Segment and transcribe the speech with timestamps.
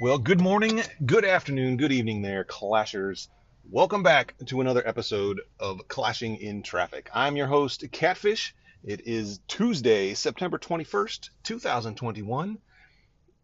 [0.00, 3.28] Well, good morning, good afternoon, good evening there, Clashers.
[3.70, 7.10] Welcome back to another episode of Clashing in Traffic.
[7.12, 8.54] I'm your host, Catfish.
[8.82, 12.56] It is Tuesday, September 21st, 2021,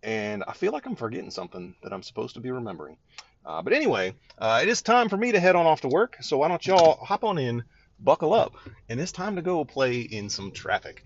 [0.02, 2.96] and I feel like I'm forgetting something that I'm supposed to be remembering.
[3.44, 6.16] Uh, but anyway, uh, it is time for me to head on off to work,
[6.22, 7.64] so why don't y'all hop on in,
[8.00, 8.54] buckle up,
[8.88, 11.04] and it's time to go play in some traffic.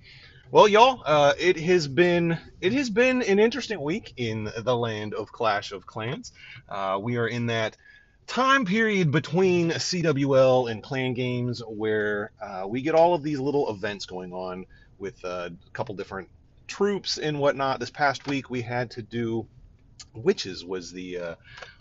[0.52, 5.14] Well, y'all, uh, it has been it has been an interesting week in the land
[5.14, 6.32] of Clash of Clans.
[6.68, 7.76] Uh, we are in that
[8.26, 13.70] time period between CWL and clan games where uh, we get all of these little
[13.70, 14.66] events going on
[14.98, 16.28] with uh, a couple different
[16.66, 17.78] troops and whatnot.
[17.78, 19.46] This past week we had to do
[20.12, 21.34] witches was the uh,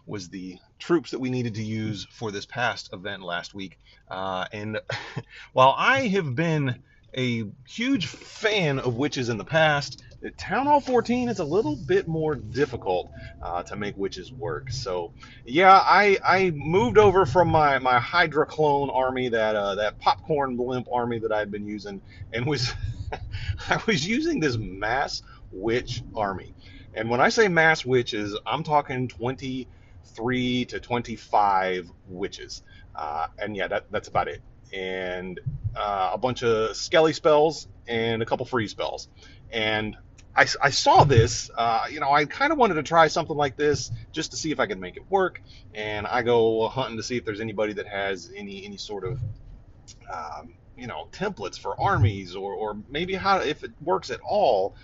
[0.06, 3.80] was the troops that we needed to use for this past event last week.
[4.12, 4.80] Uh, and
[5.54, 6.84] while I have been
[7.18, 10.04] a huge fan of witches in the past.
[10.38, 13.10] Town Hall 14 is a little bit more difficult
[13.42, 14.70] uh, to make witches work.
[14.72, 15.14] So,
[15.46, 20.58] yeah, I, I moved over from my, my Hydra clone army, that uh, that popcorn
[20.58, 22.02] blimp army that I'd been using,
[22.34, 22.74] and was
[23.70, 26.54] I was using this mass witch army.
[26.94, 32.62] And when I say mass witches, I'm talking 23 to 25 witches.
[32.94, 34.42] Uh, and yeah, that, that's about it
[34.74, 35.40] and
[35.80, 39.08] uh, a bunch of skelly spells and a couple free spells.
[39.52, 39.96] And
[40.36, 43.56] I, I saw this, uh, you know, I kind of wanted to try something like
[43.56, 45.42] this just to see if I could make it work.
[45.74, 49.20] And I go hunting to see if there's anybody that has any any sort of,
[50.12, 54.76] um, you know, templates for armies or, or maybe how if it works at all.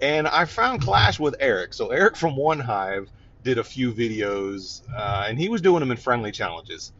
[0.00, 1.74] And I found Clash with Eric.
[1.74, 3.06] So Eric from OneHive
[3.44, 6.92] did a few videos, uh, and he was doing them in friendly challenges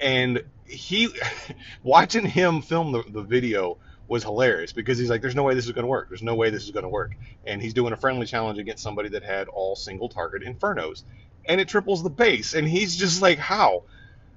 [0.00, 1.08] and he
[1.82, 5.66] watching him film the, the video was hilarious because he's like, "There's no way this
[5.66, 6.08] is going to work.
[6.08, 8.82] There's no way this is going to work." And he's doing a friendly challenge against
[8.82, 11.02] somebody that had all single target infernos,
[11.44, 12.54] and it triples the base.
[12.54, 13.84] And he's just like, "How?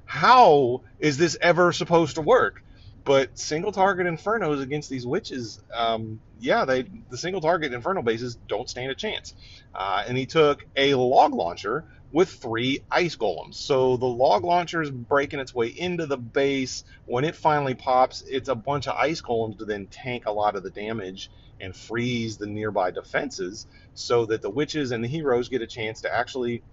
[0.05, 2.63] How is this ever supposed to work?"
[3.03, 8.37] But single target infernos against these witches, um, yeah, they the single target inferno bases
[8.47, 9.33] don't stand a chance.
[9.73, 13.55] Uh, and he took a log launcher with three ice golems.
[13.55, 16.83] So the log launcher is breaking its way into the base.
[17.05, 20.55] When it finally pops, it's a bunch of ice golems to then tank a lot
[20.55, 21.29] of the damage
[21.61, 26.01] and freeze the nearby defenses so that the witches and the heroes get a chance
[26.01, 26.63] to actually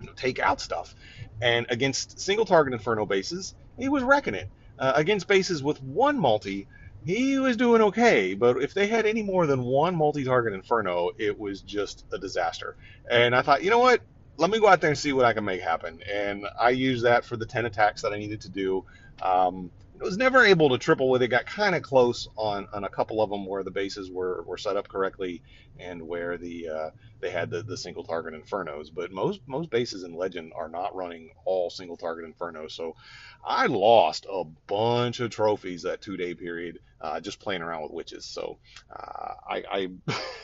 [0.00, 0.94] you know, take out stuff.
[1.40, 4.48] And against single target inferno bases, he was wrecking it.
[4.78, 6.66] Uh, against bases with one multi,
[7.04, 11.38] he was doing okay, but if they had any more than one multi-target Inferno, it
[11.38, 12.76] was just a disaster.
[13.10, 14.02] And I thought, you know what?
[14.40, 16.00] Let me go out there and see what I can make happen.
[16.10, 18.86] And I used that for the 10 attacks that I needed to do.
[19.20, 19.70] Um,
[20.04, 21.28] was never able to triple with it.
[21.28, 24.58] Got kind of close on, on a couple of them where the bases were, were
[24.58, 25.42] set up correctly
[25.78, 26.90] and where the uh,
[27.20, 28.88] they had the, the single target infernos.
[28.92, 32.72] But most most bases in Legend are not running all single target infernos.
[32.72, 32.96] So
[33.44, 37.92] I lost a bunch of trophies that two day period uh, just playing around with
[37.92, 38.24] witches.
[38.26, 38.58] So
[38.90, 39.88] uh, I,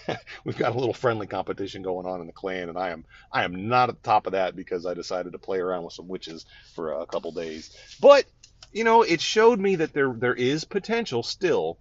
[0.09, 3.05] I we've got a little friendly competition going on in the clan, and I am
[3.31, 5.93] I am not at the top of that because I decided to play around with
[5.93, 7.77] some witches for a couple days.
[8.00, 8.25] But
[8.76, 11.78] you know, it showed me that there there is potential still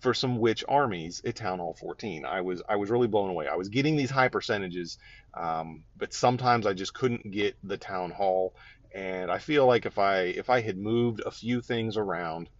[0.00, 2.26] for some witch armies at Town Hall 14.
[2.26, 3.48] I was I was really blown away.
[3.48, 4.98] I was getting these high percentages,
[5.32, 8.54] um, but sometimes I just couldn't get the Town Hall.
[8.94, 12.50] And I feel like if I if I had moved a few things around,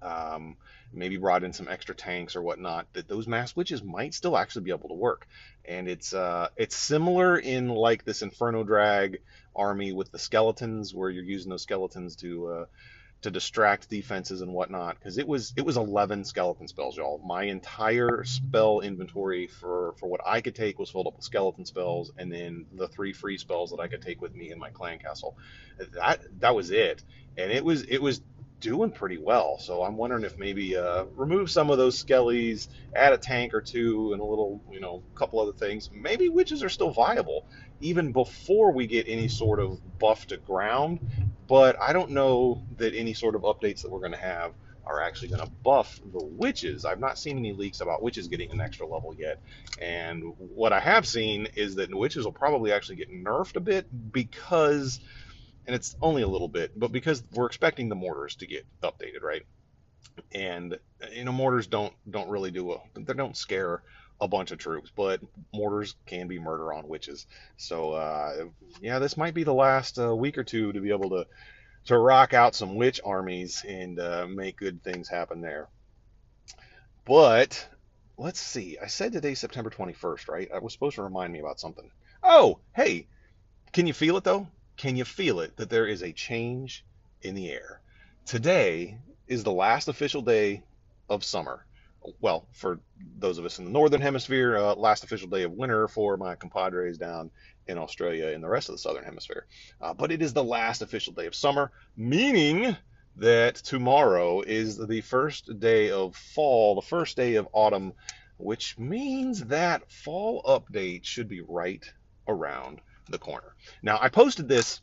[0.00, 0.56] um,
[0.92, 4.62] maybe brought in some extra tanks or whatnot, that those mass witches might still actually
[4.62, 5.26] be able to work.
[5.64, 9.20] And it's uh, it's similar in like this Inferno Drag
[9.56, 12.64] army with the skeletons, where you're using those skeletons to uh,
[13.22, 14.98] to distract defenses and whatnot.
[14.98, 17.20] Because it was it was 11 skeleton spells, y'all.
[17.24, 21.64] My entire spell inventory for for what I could take was filled up with skeleton
[21.64, 24.70] spells, and then the three free spells that I could take with me in my
[24.70, 25.36] clan castle.
[25.94, 27.02] That that was it,
[27.36, 28.20] and it was it was
[28.60, 29.58] doing pretty well.
[29.58, 33.60] So I'm wondering if maybe uh, remove some of those skellies, add a tank or
[33.60, 35.90] two, and a little, you know, couple other things.
[35.92, 37.46] Maybe witches are still viable
[37.80, 41.00] even before we get any sort of buff to ground.
[41.50, 44.52] But I don't know that any sort of updates that we're going to have
[44.86, 46.84] are actually going to buff the witches.
[46.84, 49.42] I've not seen any leaks about witches getting an extra level yet.
[49.82, 53.86] And what I have seen is that witches will probably actually get nerfed a bit
[54.12, 55.00] because
[55.66, 59.22] and it's only a little bit, but because we're expecting the mortars to get updated,
[59.22, 59.42] right?
[60.32, 60.78] And
[61.12, 63.82] you know, mortars don't don't really do a they don't scare
[64.20, 65.20] a bunch of troops, but
[65.52, 67.26] mortars can be murder on witches.
[67.56, 68.46] So uh,
[68.80, 71.26] yeah, this might be the last uh, week or two to be able to
[71.86, 75.68] to rock out some witch armies and uh, make good things happen there.
[77.06, 77.66] But
[78.18, 78.78] let's see.
[78.80, 80.48] I said today September 21st, right?
[80.54, 81.90] I was supposed to remind me about something.
[82.22, 83.06] Oh, hey,
[83.72, 84.46] can you feel it though?
[84.76, 86.84] Can you feel it that there is a change
[87.22, 87.80] in the air?
[88.26, 90.62] Today is the last official day
[91.08, 91.64] of summer.
[92.20, 92.80] Well, for
[93.18, 96.34] those of us in the northern hemisphere, uh, last official day of winter for my
[96.34, 97.30] compadres down
[97.66, 99.46] in Australia and the rest of the southern hemisphere.
[99.80, 102.76] Uh, but it is the last official day of summer, meaning
[103.16, 107.92] that tomorrow is the first day of fall, the first day of autumn,
[108.38, 111.84] which means that fall update should be right
[112.26, 113.54] around the corner.
[113.82, 114.80] Now, I posted this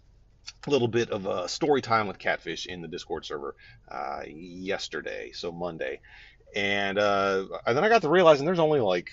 [0.67, 3.55] little bit of a story time with Catfish in the Discord server
[3.89, 5.99] uh, yesterday, so Monday,
[6.55, 9.09] and, uh, and then I got to realizing there's only like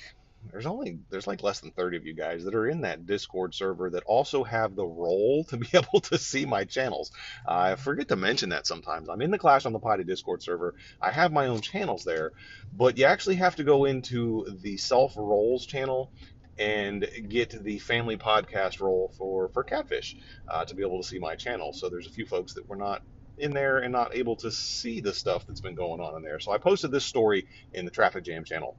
[0.51, 3.55] there's only there's like less than 30 of you guys that are in that discord
[3.55, 7.11] server that also have the role to be able to see my channels.
[7.47, 9.09] I forget to mention that sometimes.
[9.09, 10.75] I'm in the clash on the potty discord server.
[11.01, 12.33] I have my own channels there.
[12.73, 16.13] But you actually have to go into the self roles channel
[16.57, 20.17] and get the family podcast role for for catfish
[20.49, 21.73] uh, to be able to see my channel.
[21.73, 23.03] So there's a few folks that were not
[23.39, 26.41] in there and not able to see the stuff that's been going on in there.
[26.41, 28.77] So I posted this story in the Traffic Jam channel.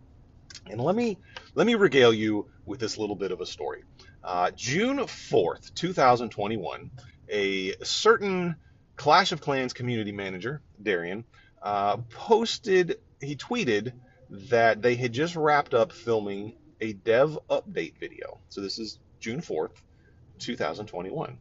[0.67, 1.17] And let me
[1.53, 3.83] let me regale you with this little bit of a story.
[4.23, 6.89] Uh, June 4th, 2021,
[7.29, 8.55] a certain
[8.95, 11.25] Clash of Clans community manager, Darian,
[11.61, 13.93] uh, posted, he tweeted
[14.29, 18.39] that they had just wrapped up filming a dev update video.
[18.49, 19.75] So this is June 4th,
[20.39, 21.37] 2021.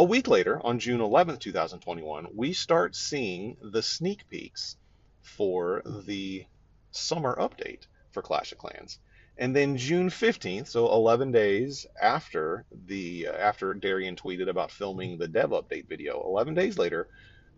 [0.00, 4.76] A week later, on June 11th, 2021, we start seeing the sneak peeks
[5.22, 6.46] for the
[6.92, 9.00] summer update for Clash of Clans.
[9.38, 15.18] And then June 15th, so 11 days after the uh, after Darian tweeted about filming
[15.18, 17.08] the dev update video, 11 days later,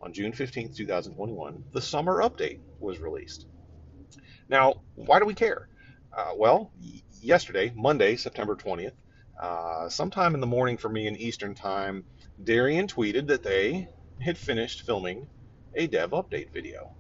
[0.01, 3.47] on June 15th, 2021, the summer update was released.
[4.49, 5.69] Now, why do we care?
[6.11, 6.73] Uh, well,
[7.21, 8.97] yesterday, Monday, September 20th,
[9.41, 12.05] uh, sometime in the morning for me in Eastern Time,
[12.45, 13.89] Darian tweeted that they
[14.21, 15.27] had finished filming
[15.75, 16.93] a dev update video.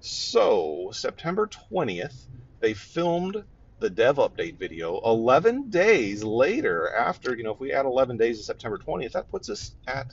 [0.00, 2.26] So, September 20th,
[2.60, 3.42] they filmed
[3.78, 8.38] the dev update video 11 days later after, you know, if we add 11 days
[8.38, 10.12] to September 20th, that puts us at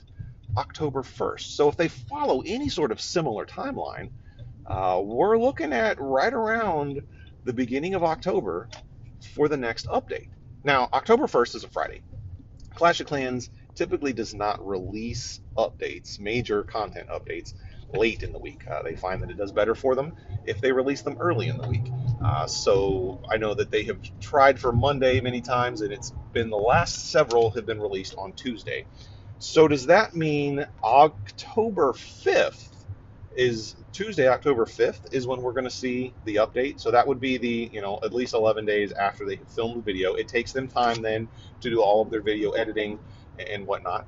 [0.56, 1.40] October 1st.
[1.40, 4.10] So if they follow any sort of similar timeline,
[4.66, 7.02] uh, we're looking at right around
[7.44, 8.68] the beginning of October
[9.34, 10.28] for the next update.
[10.64, 12.00] Now, October 1st is a Friday.
[12.74, 17.52] Clash of Clans typically does not release updates, major content updates,
[17.92, 18.62] late in the week.
[18.68, 20.14] Uh, they find that it does better for them
[20.46, 21.86] if they release them early in the week.
[22.24, 26.48] Uh, so I know that they have tried for Monday many times, and it's been
[26.48, 28.86] the last several have been released on Tuesday.
[29.38, 32.73] So does that mean October 5th
[33.36, 36.80] is Tuesday, October 5th, is when we're going to see the update.
[36.80, 39.82] So that would be the, you know, at least 11 days after they film the
[39.82, 40.14] video.
[40.14, 41.28] It takes them time then
[41.60, 42.98] to do all of their video editing
[43.38, 44.06] and whatnot.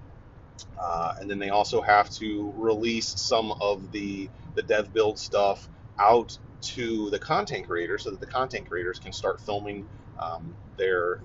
[0.78, 5.69] Uh, and then they also have to release some of the, the dev build stuff
[5.99, 9.87] out to the content creators so that the content creators can start filming
[10.19, 11.20] um, their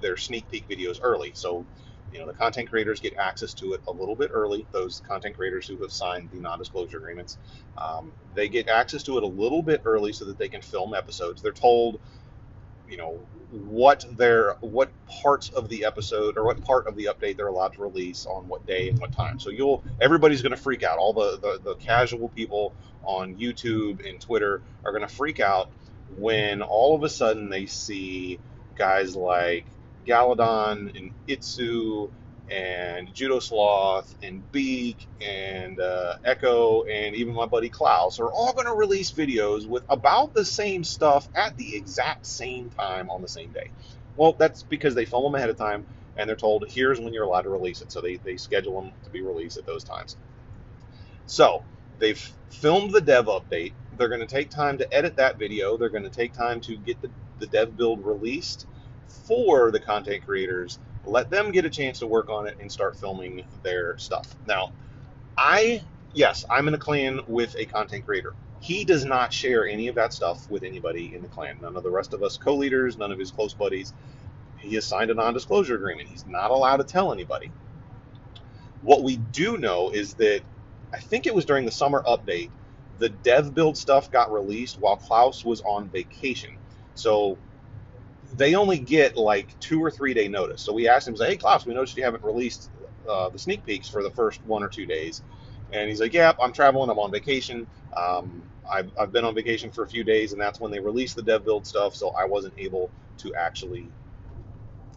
[0.00, 1.32] their sneak peek videos early.
[1.34, 1.64] So
[2.16, 4.66] you know the content creators get access to it a little bit early.
[4.72, 7.36] Those content creators who have signed the non-disclosure agreements
[7.76, 10.94] um, they get access to it a little bit early so that they can film
[10.94, 11.42] episodes.
[11.42, 12.00] They're told
[12.88, 13.18] you know
[13.50, 14.90] what their what
[15.22, 18.48] parts of the episode or what part of the update they're allowed to release on
[18.48, 19.38] what day and what time.
[19.38, 20.98] So you'll everybody's going to freak out.
[20.98, 22.74] All the, the the casual people
[23.04, 25.70] on youtube and twitter are going to freak out
[26.16, 28.40] when all of a sudden they see
[28.74, 29.64] guys like
[30.06, 32.10] Galadon and Itzu
[32.48, 38.52] and Judo Sloth and Beak and uh, Echo and even my buddy Klaus are all
[38.52, 43.20] going to release videos with about the same stuff at the exact same time on
[43.20, 43.70] the same day.
[44.16, 45.86] Well, that's because they film them ahead of time
[46.16, 47.90] and they're told here's when you're allowed to release it.
[47.90, 50.16] So they, they schedule them to be released at those times.
[51.26, 51.64] So
[51.98, 53.72] they've filmed the dev update.
[53.98, 55.76] They're going to take time to edit that video.
[55.76, 57.10] They're going to take time to get the,
[57.40, 58.66] the dev build released
[59.08, 62.96] for the content creators, let them get a chance to work on it and start
[62.96, 64.36] filming their stuff.
[64.46, 64.72] Now,
[65.36, 65.82] I,
[66.14, 68.34] yes, I'm in a clan with a content creator.
[68.60, 71.58] He does not share any of that stuff with anybody in the clan.
[71.60, 73.94] None of the rest of us co leaders, none of his close buddies.
[74.58, 76.08] He has signed a non disclosure agreement.
[76.08, 77.52] He's not allowed to tell anybody.
[78.82, 80.42] What we do know is that
[80.92, 82.50] I think it was during the summer update,
[82.98, 86.58] the dev build stuff got released while Klaus was on vacation.
[86.94, 87.38] So
[88.32, 90.62] they only get like two or three day notice.
[90.62, 92.70] So we asked him, "Hey, Klaus, we noticed you haven't released
[93.08, 95.22] uh, the sneak peeks for the first one or two days."
[95.72, 96.90] And he's like, "Yeah, I'm traveling.
[96.90, 97.66] I'm on vacation.
[97.96, 101.16] Um, I've, I've been on vacation for a few days, and that's when they released
[101.16, 101.94] the dev build stuff.
[101.94, 103.92] So I wasn't able to actually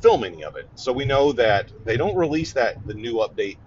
[0.02, 0.70] film any of it.
[0.76, 3.58] So we know that they don't release that the new update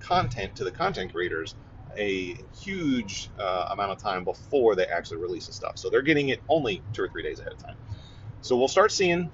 [0.00, 1.56] content to the content creators
[1.96, 5.78] a huge uh, amount of time before they actually release the stuff.
[5.78, 7.76] So they're getting it only two or three days ahead of time.
[8.42, 9.30] So we'll start seeing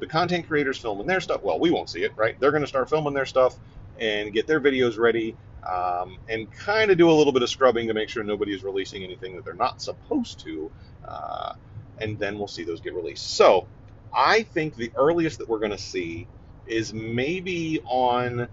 [0.00, 1.42] the content creators filming their stuff.
[1.42, 2.38] Well, we won't see it, right?
[2.40, 3.56] They're going to start filming their stuff
[4.00, 5.36] and get their videos ready
[5.70, 8.64] um, and kind of do a little bit of scrubbing to make sure nobody is
[8.64, 10.72] releasing anything that they're not supposed to.
[11.06, 11.52] Uh,
[11.98, 13.36] and then we'll see those get released.
[13.36, 13.68] So
[14.12, 16.26] I think the earliest that we're going to see
[16.66, 18.48] is maybe on,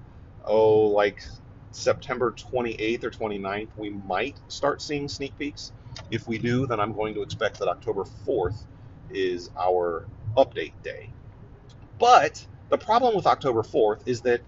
[0.46, 1.24] oh, like
[1.72, 5.72] September 28th or 29th, we might start seeing sneak peeks.
[6.12, 8.66] If we do, then I'm going to expect that October 4th
[9.14, 10.06] is our
[10.38, 11.10] update day.
[12.00, 14.42] But the problem with October 4th is that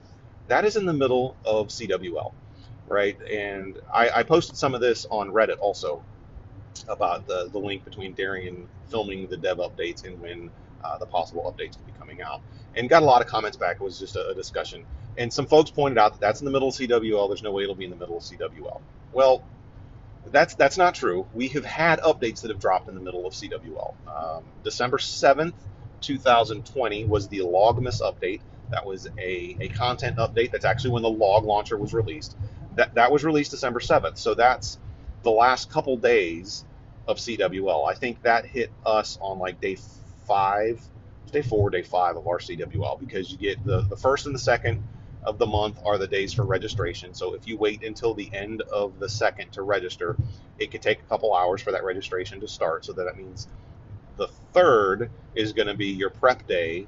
[0.47, 2.33] that is in the middle of CWL,
[2.87, 3.17] right?
[3.21, 6.03] And I, I posted some of this on Reddit also
[6.87, 10.49] about the, the link between Darian filming the dev updates and when
[10.83, 12.41] uh, the possible updates could be coming out.
[12.75, 13.77] And got a lot of comments back.
[13.77, 14.85] It was just a, a discussion.
[15.17, 17.27] And some folks pointed out that that's in the middle of CWL.
[17.29, 18.81] There's no way it'll be in the middle of CWL.
[19.11, 19.43] Well,
[20.27, 21.27] that's that's not true.
[21.33, 23.93] We have had updates that have dropped in the middle of CWL.
[24.07, 25.53] Um, December 7th,
[26.01, 28.41] 2020 was the Logmas update.
[28.69, 30.51] That was a, a content update.
[30.51, 32.37] That's actually when the log launcher was released.
[32.75, 34.17] That that was released December 7th.
[34.17, 34.79] So that's
[35.23, 36.65] the last couple days
[37.07, 37.89] of CWL.
[37.89, 39.77] I think that hit us on like day
[40.27, 40.81] five,
[41.31, 44.39] day four, day five of our CWL because you get the, the first and the
[44.39, 44.83] second
[45.23, 47.13] of the month are the days for registration.
[47.13, 50.17] So if you wait until the end of the second to register,
[50.57, 52.85] it could take a couple hours for that registration to start.
[52.85, 53.47] So that means
[54.17, 56.87] the third is going to be your prep day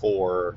[0.00, 0.56] for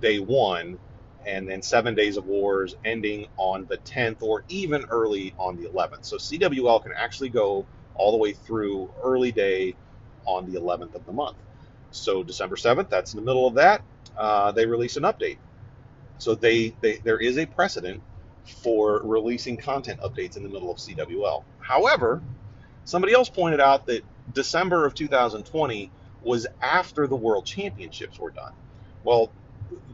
[0.00, 0.78] day one,
[1.26, 5.68] and then seven days of wars ending on the 10th or even early on the
[5.68, 6.04] 11th.
[6.04, 9.76] So CWL can actually go all the way through early day
[10.24, 11.36] on the 11th of the month.
[11.90, 13.82] So December 7th, that's in the middle of that.
[14.16, 15.38] Uh, they release an update.
[16.22, 18.00] So they, they there is a precedent
[18.44, 21.42] for releasing content updates in the middle of CWL.
[21.58, 22.22] However,
[22.84, 25.90] somebody else pointed out that December of 2020
[26.22, 28.52] was after the World Championships were done.
[29.02, 29.32] Well,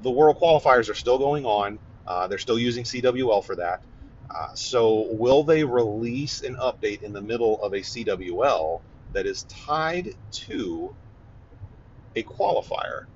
[0.02, 1.78] the World Qualifiers are still going on.
[2.06, 3.80] Uh, they're still using CWL for that.
[4.28, 8.82] Uh, so, will they release an update in the middle of a CWL
[9.14, 10.94] that is tied to
[12.14, 13.06] a qualifier?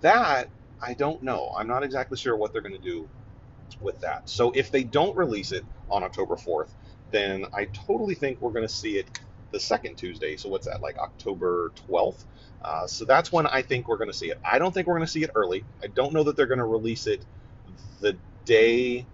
[0.00, 0.48] That
[0.82, 1.52] I don't know.
[1.56, 3.08] I'm not exactly sure what they're going to do
[3.80, 4.28] with that.
[4.28, 6.70] So if they don't release it on October 4th,
[7.10, 9.20] then I totally think we're going to see it
[9.52, 10.36] the second Tuesday.
[10.36, 12.24] So what's that, like October 12th?
[12.62, 14.40] Uh, so that's when I think we're going to see it.
[14.44, 15.64] I don't think we're going to see it early.
[15.82, 17.24] I don't know that they're going to release it
[18.00, 19.06] the day,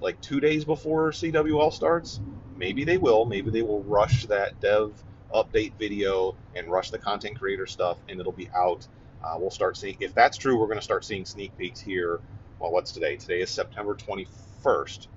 [0.00, 2.20] like two days before CWL starts.
[2.56, 3.24] Maybe they will.
[3.24, 4.92] Maybe they will rush that dev
[5.34, 8.86] update video and rush the content creator stuff, and it'll be out
[9.24, 12.20] uh, we'll start seeing, if that's true, we're going to start seeing sneak peeks here.
[12.60, 13.16] Well, what's today?
[13.16, 15.08] Today is September 21st.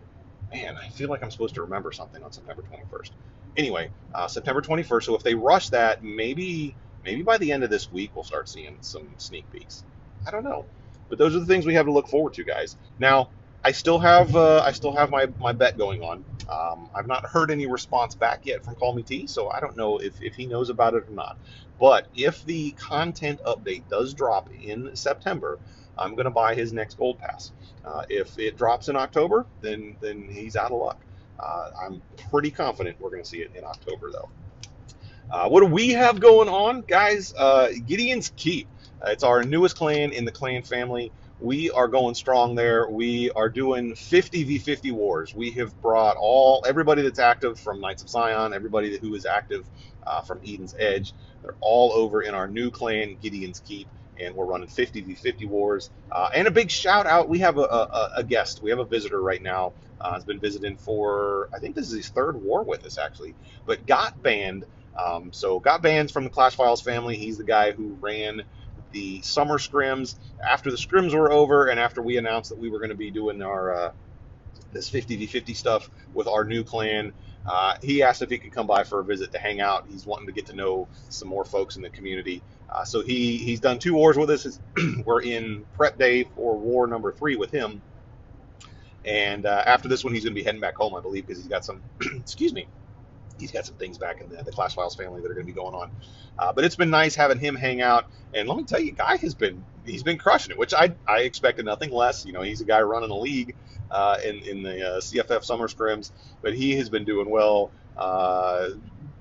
[0.54, 3.12] Man, I feel like I'm supposed to remember something on September 21st.
[3.58, 5.04] Anyway, uh, September 21st.
[5.04, 8.50] So if they rush that, maybe maybe by the end of this week we'll start
[8.50, 9.84] seeing some sneak peeks.
[10.28, 10.68] I don't know,
[11.10, 12.78] but those are the things we have to look forward to, guys.
[13.00, 13.32] Now,
[13.64, 16.24] I still have uh, I still have my, my bet going on.
[16.50, 19.76] Um, I've not heard any response back yet from Call Me T, so I don't
[19.76, 21.38] know if, if he knows about it or not.
[21.80, 25.60] But if the content update does drop in September,
[25.98, 27.52] I'm going to buy his next gold pass.
[27.86, 31.00] Uh, if it drops in October, then then he's out of luck.
[31.40, 32.02] Uh, I'm
[32.32, 34.30] pretty confident we're going to see it in October, though.
[35.32, 37.34] Uh, what do we have going on, guys?
[37.38, 38.68] Uh, Gideon's Keep.
[39.06, 42.90] it's our newest clan in the clan family we are going strong there.
[42.90, 45.34] We are doing 50 v 50 wars.
[45.34, 49.66] We have brought all everybody that's active from Knights of Zion, everybody who is active
[50.06, 51.14] uh, from Eden's Edge.
[51.42, 53.88] They're all over in our new clan, Gideon's Keep,
[54.20, 55.90] and we're running 50 v 50 wars.
[56.12, 57.30] Uh, and a big shout out.
[57.30, 58.62] We have a, a, a, guest.
[58.62, 59.74] We have a visitor right now.
[60.02, 63.36] Uh, has been visiting for I think this is his third war with us actually.
[63.66, 64.66] But Got banned.
[64.98, 67.16] Um, so Got banned from the Clash Files family.
[67.16, 68.44] He's the guy who ran
[68.92, 70.16] the summer scrims.
[70.46, 73.12] After the scrims were over, and after we announced that we were going to be
[73.12, 73.92] doing our uh,
[74.72, 77.14] this 50v50 stuff with our new clan,
[77.46, 79.86] uh, he asked if he could come by for a visit to hang out.
[79.90, 82.44] He's wanting to get to know some more folks in the community.
[82.70, 84.60] Uh, so he he's done two wars with us.
[85.06, 87.82] we're in prep day for war number three with him.
[89.06, 91.42] And uh, after this one, he's going to be heading back home, I believe, because
[91.42, 92.68] he's got some, excuse me,
[93.40, 95.52] he's got some things back in the, the Clash Files family that are going to
[95.52, 95.92] be going on.
[96.38, 98.06] Uh, but it's been nice having him hang out.
[98.34, 101.22] And let me tell you, Guy has been he's been crushing it, which I I
[101.22, 102.26] expected nothing less.
[102.26, 103.56] You know, he's a guy running a league
[103.90, 107.72] uh, in in the uh, CFF summer scrims, but he has been doing well.
[107.98, 108.70] Uh,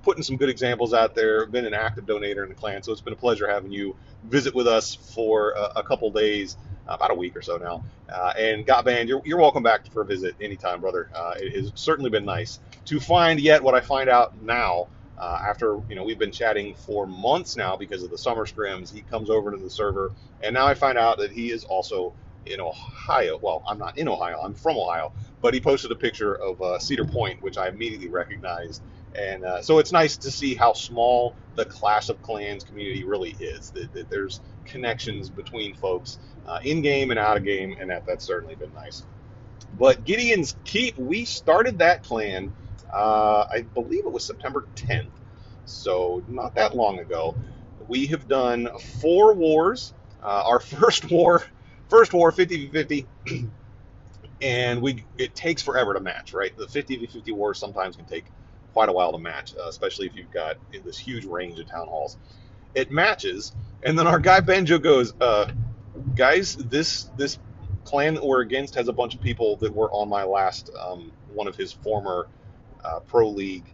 [0.03, 1.45] putting some good examples out there.
[1.45, 4.55] Been an active donator in the clan, so it's been a pleasure having you visit
[4.55, 6.55] with us for a, a couple days,
[6.87, 7.83] about a week or so now.
[8.11, 11.09] Uh, and Got banned, you're, you're welcome back for a visit anytime, brother.
[11.13, 12.59] Uh, it has certainly been nice
[12.89, 14.87] to find yet what I find out now.
[15.17, 18.91] Uh, after you know we've been chatting for months now because of the summer scrims,
[18.91, 22.13] he comes over to the server, and now I find out that he is also
[22.45, 23.37] in Ohio.
[23.41, 24.39] Well, I'm not in Ohio.
[24.41, 28.07] I'm from Ohio, but he posted a picture of uh, Cedar Point, which I immediately
[28.07, 28.81] recognized.
[29.13, 33.35] And uh, so it's nice to see how small the Clash of Clans community really
[33.39, 33.71] is.
[33.71, 36.17] That, that there's connections between folks
[36.47, 39.03] uh, in game and out of game, and that that's certainly been nice.
[39.77, 42.53] But Gideon's Keep, we started that clan.
[42.91, 45.11] Uh, I believe it was September 10th,
[45.65, 47.35] so not that long ago.
[47.87, 48.69] We have done
[49.01, 49.93] four wars.
[50.23, 51.43] Uh, our first war,
[51.89, 53.07] first war, 50 50
[54.41, 56.55] and we it takes forever to match, right?
[56.57, 58.25] The 50 v 50 wars sometimes can take
[58.73, 61.87] quite a while to match, uh, especially if you've got this huge range of town
[61.87, 62.17] halls.
[62.75, 63.53] It matches,
[63.83, 65.51] and then our guy Benjo goes, uh,
[66.15, 67.39] "Guys, this this
[67.83, 71.11] clan that we're against has a bunch of people that were on my last um,
[71.33, 72.27] one of his former
[72.83, 73.65] uh, pro league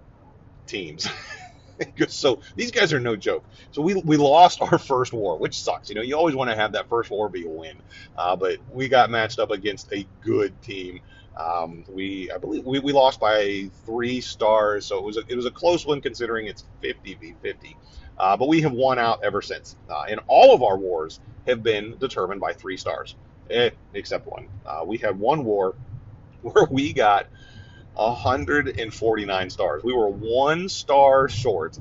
[0.67, 1.07] teams."
[2.07, 3.43] so these guys are no joke.
[3.71, 5.89] So we, we lost our first war, which sucks.
[5.89, 7.77] You know, you always want to have that first war be a win,
[8.17, 11.00] uh, but we got matched up against a good team.
[11.38, 15.35] Um, we I believe we, we lost by three stars, so it was a, it
[15.35, 17.77] was a close one considering it's 50 v 50.
[18.17, 21.62] Uh, but we have won out ever since, uh, and all of our wars have
[21.62, 23.15] been determined by three stars,
[23.50, 24.47] eh, except one.
[24.65, 25.75] Uh, we had one war
[26.41, 27.27] where we got
[27.95, 29.83] 149 stars.
[29.83, 31.77] We were one star short,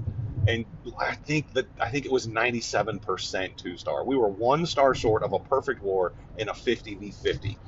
[0.46, 0.64] and
[0.98, 4.04] I think that I think it was 97% two star.
[4.04, 7.58] We were one star short of a perfect war in a 50 v 50.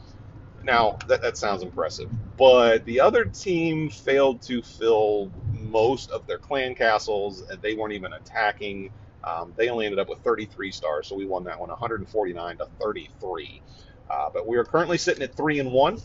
[0.62, 6.38] Now that that sounds impressive, but the other team failed to fill most of their
[6.38, 8.90] clan castles, and they weren't even attacking.
[9.24, 12.68] Um, they only ended up with 33 stars, so we won that one 149 to
[12.80, 13.62] 33.
[14.08, 15.98] Uh, but we are currently sitting at three and one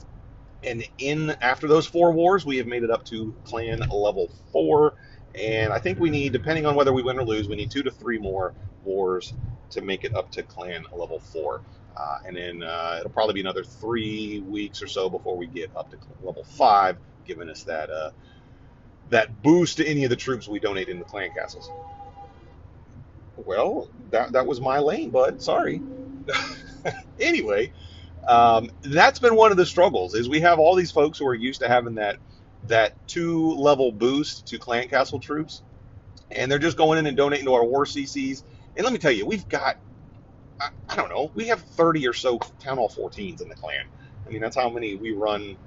[0.63, 4.95] and in after those four wars, we have made it up to clan level four.
[5.36, 7.84] And I think we need, depending on whether we win or lose, we need two
[7.84, 9.34] to three more wars
[9.71, 11.63] to make it up to clan level four.
[11.95, 15.71] Uh, and then uh, it'll probably be another three weeks or so before we get
[15.76, 18.12] up to level five, giving us that uh,
[19.10, 21.69] that boost to any of the troops we donate in the clan castles.
[23.38, 25.41] Well, that that was my lane, bud.
[25.41, 25.82] Sorry.
[27.19, 27.71] anyway,
[28.28, 31.36] um, that's been one of the struggles is we have all these folks who are
[31.36, 32.18] used to having that
[32.68, 35.64] that two level boost to clan castle troops
[36.32, 38.44] and they're just going in and donating to our war cc's
[38.76, 39.78] and let me tell you we've got
[40.60, 43.86] I, I don't know we have 30 or so town hall 14s in the clan.
[44.26, 45.58] I mean that's how many we run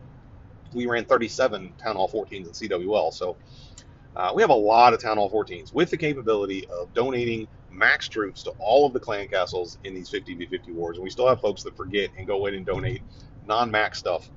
[0.75, 3.37] we ran 37 town hall 14s in cwl so
[4.17, 8.09] uh, we have a lot of town hall 14s with the capability of donating max
[8.09, 11.41] troops to all of the clan castles in these 50v50 wars, and we still have
[11.41, 13.03] folks that forget and go in and donate
[13.47, 14.31] non-max stuff.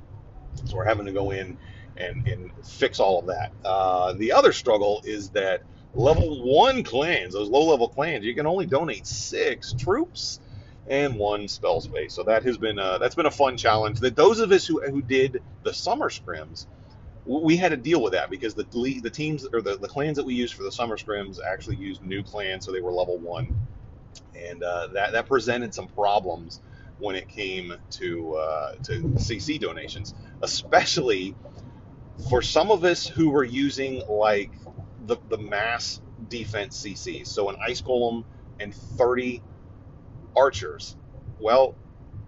[0.66, 1.58] So we're having to go in
[1.98, 3.52] and, and fix all of that.
[3.64, 8.66] Uh, the other struggle is that level one clans, those low-level clans, you can only
[8.66, 10.40] donate six troops
[10.90, 12.14] and one spell space.
[12.14, 14.00] So that has been a, that's been a fun challenge.
[14.00, 16.66] That those of us who who did the summer scrims
[17.28, 18.66] we had to deal with that because the
[19.04, 22.04] the teams or the, the clans that we used for the summer scrims actually used
[22.04, 23.68] new clans, so they were level one,
[24.36, 26.62] and uh, that that presented some problems
[27.00, 31.36] when it came to uh, to CC donations, especially
[32.30, 34.52] for some of us who were using like
[35.06, 38.26] the the mass defense CCs, so an ice golem
[38.60, 39.44] and 30
[40.36, 40.96] archers.
[41.40, 41.76] Well,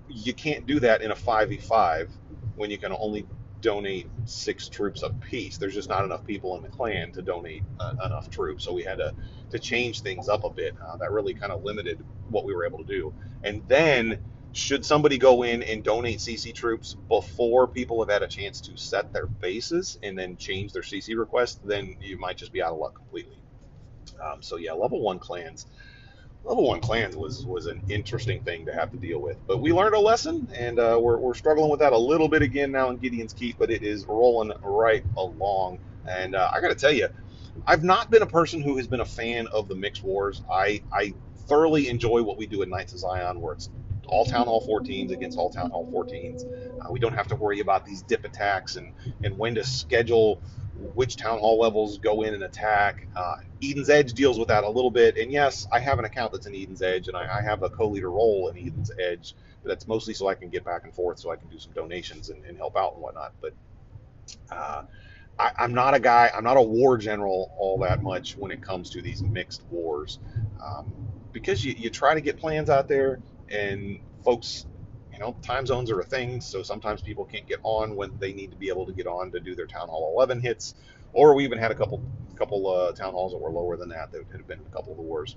[0.07, 2.09] you can't do that in a 5v5
[2.55, 3.25] when you can only
[3.61, 5.57] donate six troops a piece.
[5.57, 8.83] There's just not enough people in the clan to donate uh, enough troops, so we
[8.83, 9.13] had to
[9.51, 10.75] to change things up a bit.
[10.85, 13.13] Uh, that really kind of limited what we were able to do.
[13.43, 14.19] And then,
[14.51, 18.77] should somebody go in and donate CC troops before people have had a chance to
[18.77, 22.73] set their bases and then change their CC request, then you might just be out
[22.73, 23.37] of luck completely.
[24.23, 25.65] Um, so yeah, level one clans
[26.43, 29.37] level one clans was was an interesting thing to have to deal with.
[29.47, 32.41] But we learned a lesson, and uh, we're, we're struggling with that a little bit
[32.41, 35.79] again now in Gideon's Keep, but it is rolling right along.
[36.07, 37.09] And uh, I got to tell you,
[37.67, 40.41] I've not been a person who has been a fan of the mixed wars.
[40.51, 41.13] I I
[41.47, 43.69] thoroughly enjoy what we do at Knights of Zion, where it's
[44.07, 46.43] all Town Hall 14s against all Town Hall 14s.
[46.81, 50.41] Uh, we don't have to worry about these dip attacks and and when to schedule
[50.93, 53.07] which town hall levels go in and attack.
[53.15, 55.17] Uh, Eden's Edge deals with that a little bit.
[55.17, 57.69] And yes, I have an account that's in Eden's Edge, and I, I have a
[57.69, 61.19] co-leader role in Eden's Edge, but that's mostly so I can get back and forth,
[61.19, 63.33] so I can do some donations and, and help out and whatnot.
[63.41, 63.53] But
[64.51, 64.83] uh,
[65.37, 66.31] I, I'm not a guy.
[66.35, 70.19] I'm not a war general all that much when it comes to these mixed wars,
[70.63, 70.91] um,
[71.31, 74.65] because you, you try to get plans out there, and folks,
[75.19, 76.39] you know, time zones are a thing.
[76.39, 79.31] So sometimes people can't get on when they need to be able to get on
[79.31, 80.75] to do their Town Hall 11 hits,
[81.11, 82.01] or we even had a couple
[82.37, 84.97] couple uh, town halls that were lower than that that had been a couple of
[84.97, 85.35] the wars.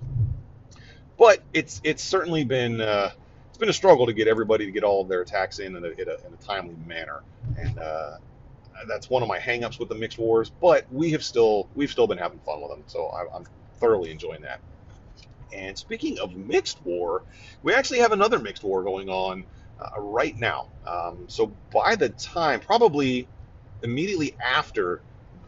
[1.17, 3.11] But it's it's certainly been uh,
[3.49, 5.83] it's been a struggle to get everybody to get all of their attacks in in
[5.83, 7.21] a, in a, in a timely manner,
[7.57, 8.17] and uh,
[8.87, 10.49] that's one of my hangups with the mixed wars.
[10.49, 13.45] But we have still we've still been having fun with them, so I, I'm
[13.79, 14.61] thoroughly enjoying that.
[15.51, 17.23] And speaking of mixed war,
[17.61, 19.45] we actually have another mixed war going on
[19.79, 20.67] uh, right now.
[20.85, 23.27] Um, so by the time, probably
[23.81, 25.01] immediately after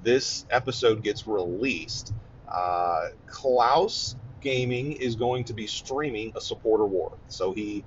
[0.03, 2.13] this episode gets released,
[2.47, 7.17] uh, Klaus Gaming is going to be streaming a supporter war.
[7.27, 7.83] So he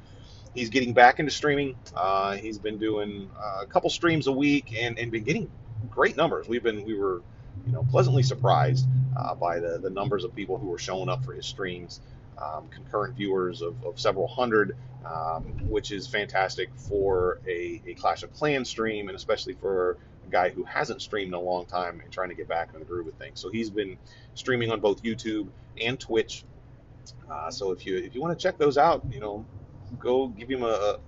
[0.55, 1.77] he's getting back into streaming.
[1.94, 5.51] Uh, he's been doing uh, a couple streams a week and, and been getting
[5.90, 6.48] great numbers.
[6.48, 7.22] We've been we were
[7.66, 11.24] you know pleasantly surprised uh, by the the numbers of people who were showing up
[11.24, 12.01] for his streams.
[12.40, 18.22] Um, concurrent viewers of, of several hundred, um, which is fantastic for a, a Clash
[18.22, 22.01] of Clans stream, and especially for a guy who hasn't streamed in a long time
[22.01, 23.40] and trying to get back in the groove of things.
[23.40, 23.98] So he's been
[24.35, 25.48] streaming on both YouTube
[25.81, 26.44] and Twitch.
[27.29, 29.44] Uh, so if you if you want to check those out, you know,
[29.98, 30.98] go give him a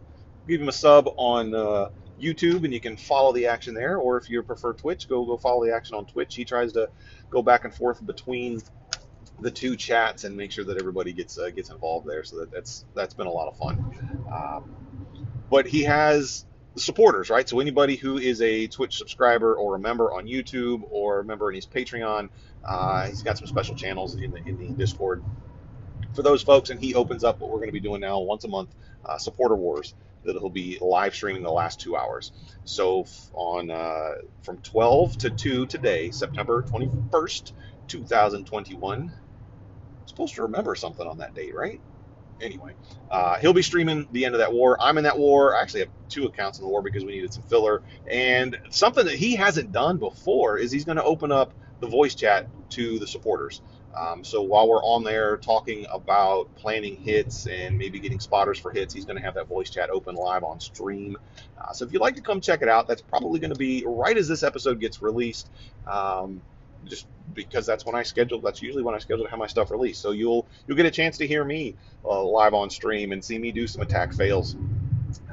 [0.49, 1.91] give him a sub on uh,
[2.21, 3.99] YouTube, and you can follow the action there.
[3.99, 6.35] Or if you prefer Twitch, go go follow the action on Twitch.
[6.35, 6.89] He tries to
[7.31, 8.61] go back and forth between
[9.41, 12.25] the two chats and make sure that everybody gets uh, gets involved there.
[12.25, 14.27] So that, that's that's been a lot of fun.
[14.33, 14.77] Um,
[15.51, 16.45] but he has
[16.77, 17.49] supporters, right?
[17.49, 21.51] So anybody who is a Twitch subscriber or a member on YouTube or a member
[21.51, 22.31] in his Patreon,
[22.65, 25.23] uh, he's got some special channels in the in the Discord
[26.15, 26.71] for those folks.
[26.71, 28.71] And he opens up what we're going to be doing now once a month,
[29.05, 32.33] uh, supporter wars that he'll be live streaming the last two hours.
[32.65, 37.53] So on uh, from 12 to 2 today, September 21st,
[37.89, 39.13] 2021.
[40.21, 41.81] Supposed to remember something on that date, right?
[42.43, 42.75] Anyway,
[43.11, 44.77] uh, he'll be streaming the end of that war.
[44.79, 45.57] I'm in that war.
[45.57, 47.83] I actually have two accounts in the war because we needed some filler.
[48.07, 52.15] And something that he hasn't done before is he's going to open up the voice
[52.15, 53.63] chat to the supporters.
[53.97, 58.71] Um, so while we're on there talking about planning hits and maybe getting spotters for
[58.71, 61.17] hits, he's going to have that voice chat open live on stream.
[61.57, 63.85] Uh, so if you'd like to come check it out, that's probably going to be
[63.87, 65.49] right as this episode gets released.
[65.87, 66.43] Um,
[66.87, 68.41] just because that's when I schedule.
[68.41, 70.01] That's usually when I schedule to have my stuff released.
[70.01, 73.39] So you'll you'll get a chance to hear me uh, live on stream and see
[73.39, 74.57] me do some attack fails.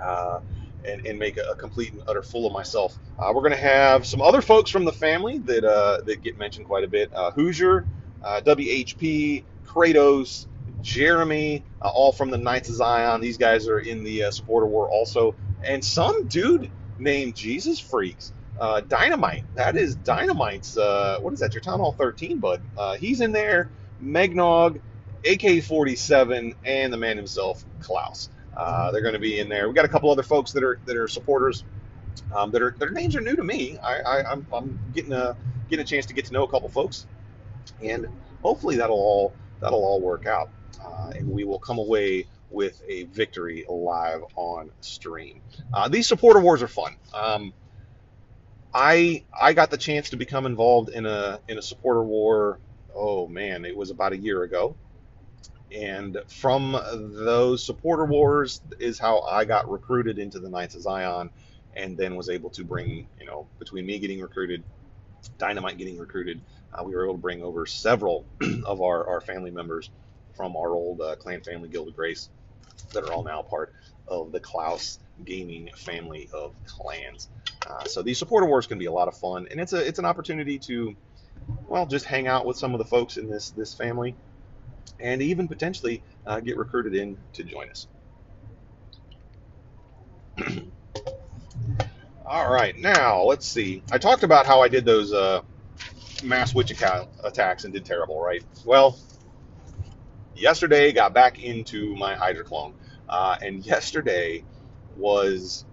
[0.02, 0.40] Uh,
[0.86, 2.98] and, and, make a, a, complete and utter fool of myself.
[3.20, 6.38] Uh, we're going to have some other folks from the family that uh, that get
[6.38, 7.14] mentioned quite a bit.
[7.14, 7.86] Uh, Hoosier,
[8.24, 10.46] uh, WHP, Kratos,
[10.82, 13.20] Jeremy, all from the Knights of Zion.
[13.20, 18.82] These guys are in the supporter war also, and some dude named Jesus Freaks uh,
[18.82, 19.44] Dynamite.
[19.56, 20.78] That is Dynamite's.
[20.78, 21.54] Uh, what is that?
[21.54, 22.62] Your Town Hall 13, bud.
[22.78, 23.70] Uh, he's in there.
[24.04, 24.80] Megnog,
[25.26, 28.30] AK-47, and the man himself, Klaus.
[28.56, 29.68] Uh, they're going to be in there.
[29.68, 31.64] We got a couple other folks that are that are supporters.
[32.34, 33.78] Um, that are their names are new to me.
[33.78, 35.38] I, I I'm, I'm getting a
[35.70, 37.06] getting a chance to get to know a couple folks,
[37.84, 38.08] and
[38.42, 40.50] hopefully that'll all that'll all work out,
[40.84, 45.42] uh, and we will come away with a victory live on stream.
[45.74, 46.96] Uh, these supporter wars are fun.
[47.14, 47.54] Um,
[48.74, 52.60] I I got the chance to become involved in a in a supporter war.
[52.96, 54.78] Oh man, it was about a year ago.
[55.76, 61.32] And from those supporter wars is how I got recruited into the Knights of Zion,
[61.76, 64.64] and then was able to bring you know between me getting recruited,
[65.38, 66.42] Dynamite getting recruited,
[66.74, 68.26] uh, we were able to bring over several
[68.66, 69.92] of our, our family members
[70.36, 72.30] from our old uh, clan family Guild of Grace
[72.94, 73.74] that are all now part
[74.08, 77.30] of the Klaus gaming family of clans.
[77.68, 80.00] Uh, so these supporter wars can be a lot of fun, and it's a it's
[80.00, 80.96] an opportunity to,
[81.68, 84.16] well, just hang out with some of the folks in this this family,
[85.00, 87.88] and even potentially uh, get recruited in to join us.
[92.26, 93.84] All right, now let's see.
[93.92, 95.42] I talked about how I did those uh,
[96.24, 98.44] mass witch attacks and did terrible, right?
[98.66, 98.98] Well,
[100.36, 102.76] yesterday got back into my Hydra clone,
[103.10, 104.46] uh, and yesterday
[104.96, 105.66] was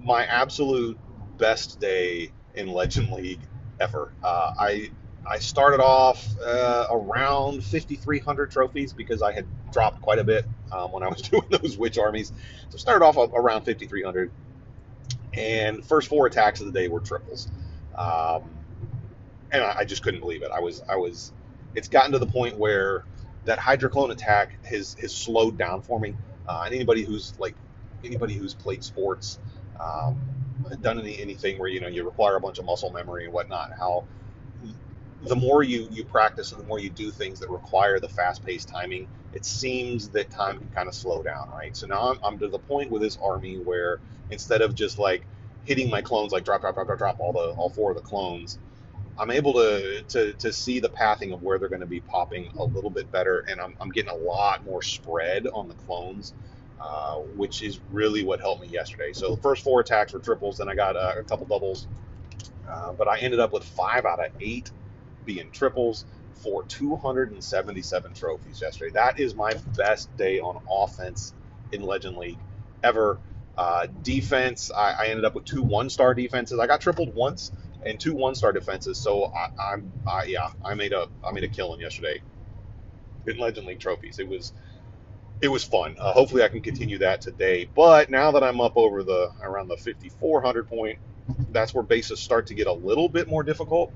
[0.00, 0.98] my absolute
[1.38, 3.40] best day in Legend League
[3.80, 4.12] ever.
[4.22, 4.90] Uh, I
[5.26, 10.90] I started off uh, around 5,300 trophies because I had dropped quite a bit um,
[10.92, 12.32] when I was doing those witch armies.
[12.70, 14.30] So started off around 5,300,
[15.34, 17.50] and first four attacks of the day were triples,
[17.96, 18.42] um,
[19.52, 20.50] and I, I, just couldn't believe it.
[20.50, 21.32] I was I was.
[21.74, 23.04] It's gotten to the point where
[23.44, 26.14] that Hydra clone attack has has slowed down for me.
[26.48, 27.54] Uh, and anybody who's like
[28.02, 29.38] anybody who's played sports,
[29.78, 30.18] um,
[30.82, 33.72] done any, anything where you know you require a bunch of muscle memory and whatnot,
[33.78, 34.06] how
[35.22, 38.68] the more you you practice and the more you do things that require the fast-paced
[38.68, 41.76] timing, it seems that time can kind of slow down, right?
[41.76, 45.26] So now I'm, I'm to the point with this army where instead of just like
[45.64, 48.02] hitting my clones like drop drop drop drop drop all the all four of the
[48.02, 48.58] clones,
[49.18, 52.48] I'm able to to, to see the pathing of where they're going to be popping
[52.58, 56.34] a little bit better, and I'm, I'm getting a lot more spread on the clones.
[56.80, 59.12] Uh, which is really what helped me yesterday.
[59.12, 61.88] So the first four attacks were triples, then I got uh, a couple doubles,
[62.68, 64.70] uh, but I ended up with five out of eight
[65.24, 68.92] being triples for 277 trophies yesterday.
[68.92, 71.34] That is my best day on offense
[71.72, 72.38] in Legend League
[72.84, 73.18] ever.
[73.56, 76.60] Uh, defense, I, I, ended up with two one-star defenses.
[76.60, 77.50] I got tripled once
[77.84, 78.98] and two one-star defenses.
[78.98, 79.92] So I, am
[80.28, 82.20] yeah, I made a I made a killing yesterday
[83.26, 84.20] in Legend League trophies.
[84.20, 84.52] It was
[85.40, 85.96] it was fun.
[85.98, 87.68] Uh, hopefully, I can continue that today.
[87.74, 90.98] But now that I'm up over the around the 5400 point,
[91.50, 93.92] that's where bases start to get a little bit more difficult,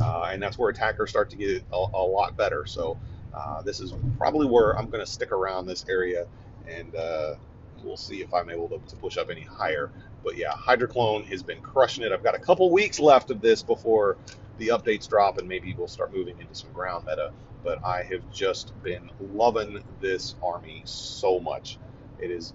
[0.00, 2.66] uh, and that's where attackers start to get a, a lot better.
[2.66, 2.98] So
[3.34, 6.26] uh, this is probably where I'm going to stick around this area,
[6.66, 7.34] and uh,
[7.82, 9.90] we'll see if I'm able to, to, push up any higher.
[10.24, 12.12] But yeah, Hydra clone has been crushing it.
[12.12, 14.16] I've got a couple weeks left of this before
[14.58, 17.30] the updates drop, and maybe we'll start moving into some ground meta
[17.62, 21.78] but I have just been loving this army so much.
[22.18, 22.54] It is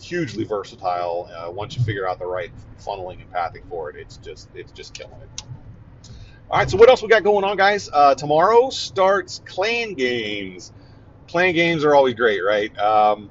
[0.00, 1.28] hugely versatile.
[1.34, 4.72] Uh, once you figure out the right funneling and pathing for it, it's just it's
[4.72, 5.42] just killing it.
[6.50, 7.88] All right, so what else we got going on, guys?
[7.90, 10.72] Uh, tomorrow starts clan games.
[11.28, 12.76] Clan games are always great, right?
[12.78, 13.30] Um,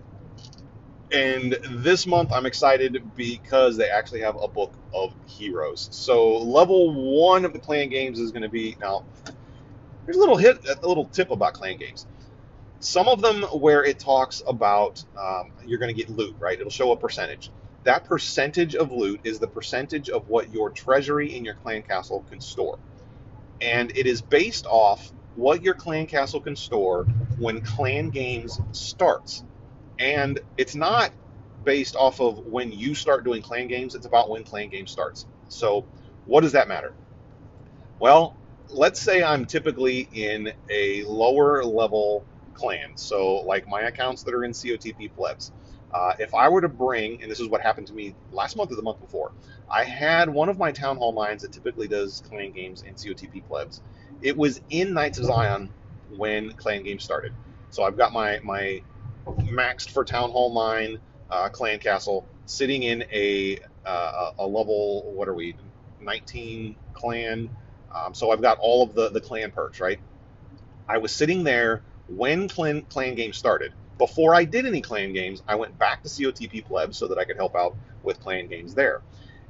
[1.13, 5.89] and this month I'm excited because they actually have a book of heroes.
[5.91, 6.93] So level
[7.23, 9.05] one of the clan games is going to be now
[10.05, 12.07] Here's a little hit, a little tip about clan games.
[12.79, 16.59] Some of them where it talks about um, you're going to get loot, right?
[16.59, 17.51] It'll show a percentage.
[17.83, 22.25] That percentage of loot is the percentage of what your treasury in your clan castle
[22.29, 22.79] can store,
[23.61, 27.05] and it is based off what your clan castle can store
[27.37, 29.43] when clan games starts.
[30.01, 31.11] And it's not
[31.63, 35.27] based off of when you start doing clan games, it's about when clan game starts.
[35.47, 35.85] So,
[36.25, 36.93] what does that matter?
[37.99, 38.35] Well,
[38.69, 44.43] let's say I'm typically in a lower level clan, so like my accounts that are
[44.43, 45.51] in COTP plebs.
[45.93, 48.71] Uh, if I were to bring, and this is what happened to me last month
[48.71, 49.33] or the month before,
[49.69, 53.45] I had one of my town hall mines that typically does clan games in COTP
[53.47, 53.81] plebs.
[54.21, 55.71] It was in Knights of Zion
[56.15, 57.33] when clan games started.
[57.69, 58.81] So I've got my my
[59.25, 65.27] maxed for town hall 9, uh, clan castle sitting in a uh, a level what
[65.27, 65.55] are we
[66.01, 67.49] 19 clan
[67.93, 69.99] um, so I've got all of the, the clan perks, right?
[70.87, 73.73] I was sitting there when clan, clan games started.
[73.97, 77.25] Before I did any clan games, I went back to COTP plebs so that I
[77.25, 79.01] could help out with clan games there.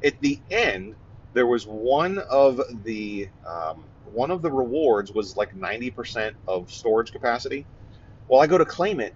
[0.04, 0.96] At the end,
[1.34, 7.14] there was one of the um, one of the rewards was like 90% of storage
[7.14, 7.66] capacity.
[8.28, 9.16] Well, I go to claim it,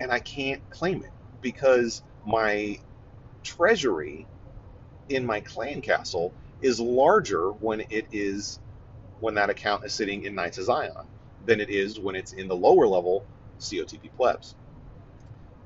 [0.00, 2.78] and I can't claim it because my
[3.42, 4.26] treasury
[5.08, 8.58] in my clan castle is larger when it is
[9.20, 10.92] when that account is sitting in Knights of Zion
[11.44, 13.24] than it is when it's in the lower level
[13.60, 14.54] COTP plebs.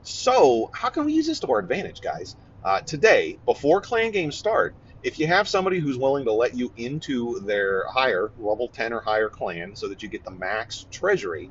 [0.02, 2.36] So how can we use this to our advantage, guys?
[2.62, 6.72] Uh, today, before clan games start, if you have somebody who's willing to let you
[6.76, 11.50] into their higher level 10 or higher clan so that you get the max treasury,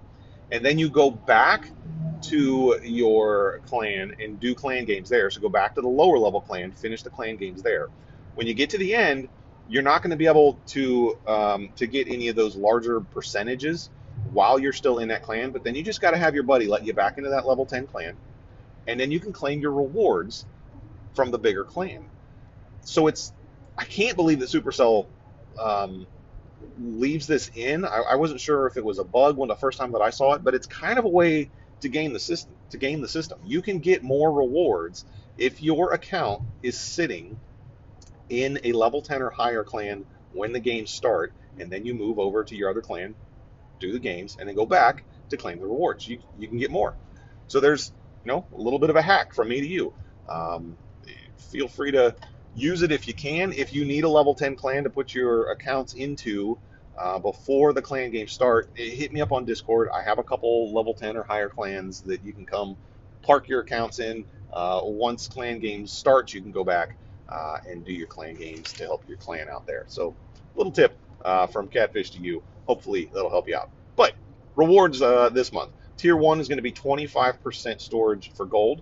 [0.51, 1.69] and then you go back
[2.21, 5.29] to your clan and do clan games there.
[5.29, 7.87] So go back to the lower level clan, finish the clan games there.
[8.35, 9.29] When you get to the end,
[9.67, 13.89] you're not going to be able to um, to get any of those larger percentages
[14.31, 15.51] while you're still in that clan.
[15.51, 17.65] But then you just got to have your buddy let you back into that level
[17.65, 18.15] 10 clan,
[18.87, 20.45] and then you can claim your rewards
[21.13, 22.05] from the bigger clan.
[22.81, 23.31] So it's
[23.77, 25.05] I can't believe that Supercell
[25.59, 26.07] um,
[26.79, 27.85] leaves this in.
[27.85, 30.09] I, I, wasn't sure if it was a bug when the first time that I
[30.09, 31.49] saw it, but it's kind of a way
[31.81, 32.53] to gain the system.
[32.71, 35.05] To gain the system, you can get more rewards
[35.37, 37.39] if your account is sitting
[38.29, 42.19] in a level 10 or higher clan when the games start, and then you move
[42.19, 43.15] over to your other clan,
[43.79, 46.07] do the games, and then go back to claim the rewards.
[46.07, 46.95] You, you can get more.
[47.47, 47.91] So there's
[48.23, 49.93] you know a little bit of a hack from me to you.
[50.27, 50.77] Um,
[51.37, 52.15] feel free to
[52.55, 53.53] use it if you can.
[53.53, 56.57] If you need a level 10 clan to put your accounts into
[56.97, 59.89] uh, before the clan games start, hit me up on Discord.
[59.93, 62.75] I have a couple level 10 or higher clans that you can come
[63.21, 64.25] park your accounts in.
[64.51, 66.95] Uh, once clan games start, you can go back
[67.29, 69.85] uh, and do your clan games to help your clan out there.
[69.87, 70.15] So,
[70.55, 72.43] little tip uh, from Catfish to you.
[72.65, 73.69] Hopefully, that'll help you out.
[73.95, 74.13] But
[74.55, 75.71] rewards uh, this month.
[75.97, 78.81] Tier one is going to be 25% storage for gold,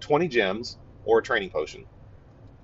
[0.00, 1.86] 20 gems, or a training potion.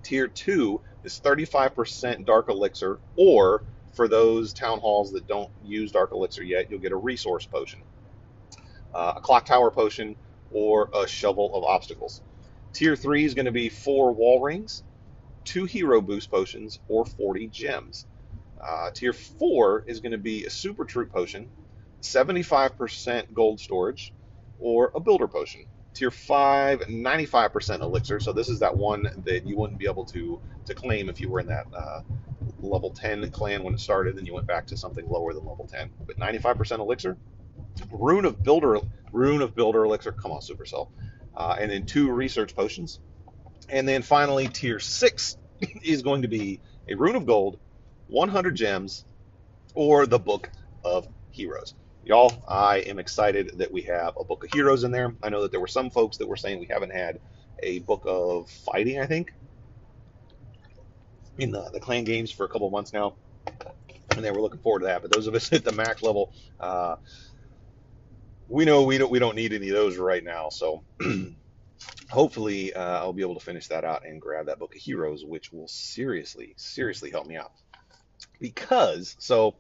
[0.05, 6.13] Tier 2 is 35% Dark Elixir, or for those town halls that don't use Dark
[6.13, 7.81] Elixir yet, you'll get a resource potion,
[8.95, 10.15] uh, a clock tower potion,
[10.53, 12.23] or a shovel of obstacles.
[12.73, 14.83] Tier 3 is going to be four wall rings,
[15.45, 18.07] two hero boost potions, or 40 gems.
[18.61, 21.49] Uh, tier 4 is going to be a super troop potion,
[22.03, 24.13] 75% gold storage,
[24.59, 25.65] or a builder potion.
[25.95, 28.21] Tier 5, 95% elixir.
[28.21, 31.29] So this is that one that you wouldn't be able to, to claim if you
[31.29, 32.01] were in that uh,
[32.61, 35.67] level 10 clan when it started, then you went back to something lower than level
[35.67, 35.91] 10.
[36.07, 37.17] But 95% elixir.
[37.91, 38.79] Rune of Builder,
[39.13, 40.13] Rune of Builder elixir.
[40.13, 40.89] Come on, Supercell.
[41.37, 43.01] Uh, and then two research potions.
[43.69, 45.37] And then finally, tier 6
[45.83, 47.59] is going to be a Rune of Gold,
[48.09, 49.05] 100 gems,
[49.75, 50.51] or the Book
[50.85, 51.75] of Heroes.
[52.05, 55.17] Y'all, I am excited that we have a Book of Heroes in there.
[55.23, 57.21] I know that there were some folks that were saying we haven't had
[57.63, 59.33] a Book of Fighting, I think,
[61.39, 63.17] in the, the clan games for a couple months now.
[64.17, 65.03] And they were looking forward to that.
[65.03, 66.97] But those of us at the max level, uh,
[68.49, 70.51] we know we don't we don't need any of those right now.
[70.51, 70.85] So
[72.11, 75.25] hopefully uh, I'll be able to finish that out and grab that book of heroes,
[75.25, 77.53] which will seriously seriously help me out.
[78.41, 79.57] Because so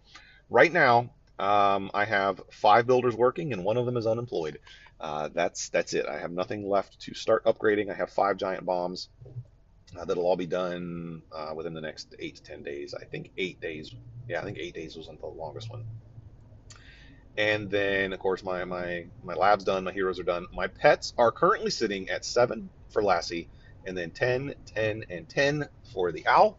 [0.50, 4.58] right now um, I have five builders working, and one of them is unemployed.
[5.00, 6.06] Uh, that's that's it.
[6.06, 7.90] I have nothing left to start upgrading.
[7.90, 9.08] I have five giant bombs
[9.98, 12.94] uh, that'll all be done uh, within the next eight to ten days.
[12.94, 13.94] I think eight days.
[14.28, 15.84] Yeah, I think eight days wasn't the longest one.
[17.36, 19.84] And then, of course, my my my lab's done.
[19.84, 20.46] My heroes are done.
[20.52, 23.48] My pets are currently sitting at seven for Lassie,
[23.84, 26.58] and then 10, 10, and 10 for the owl,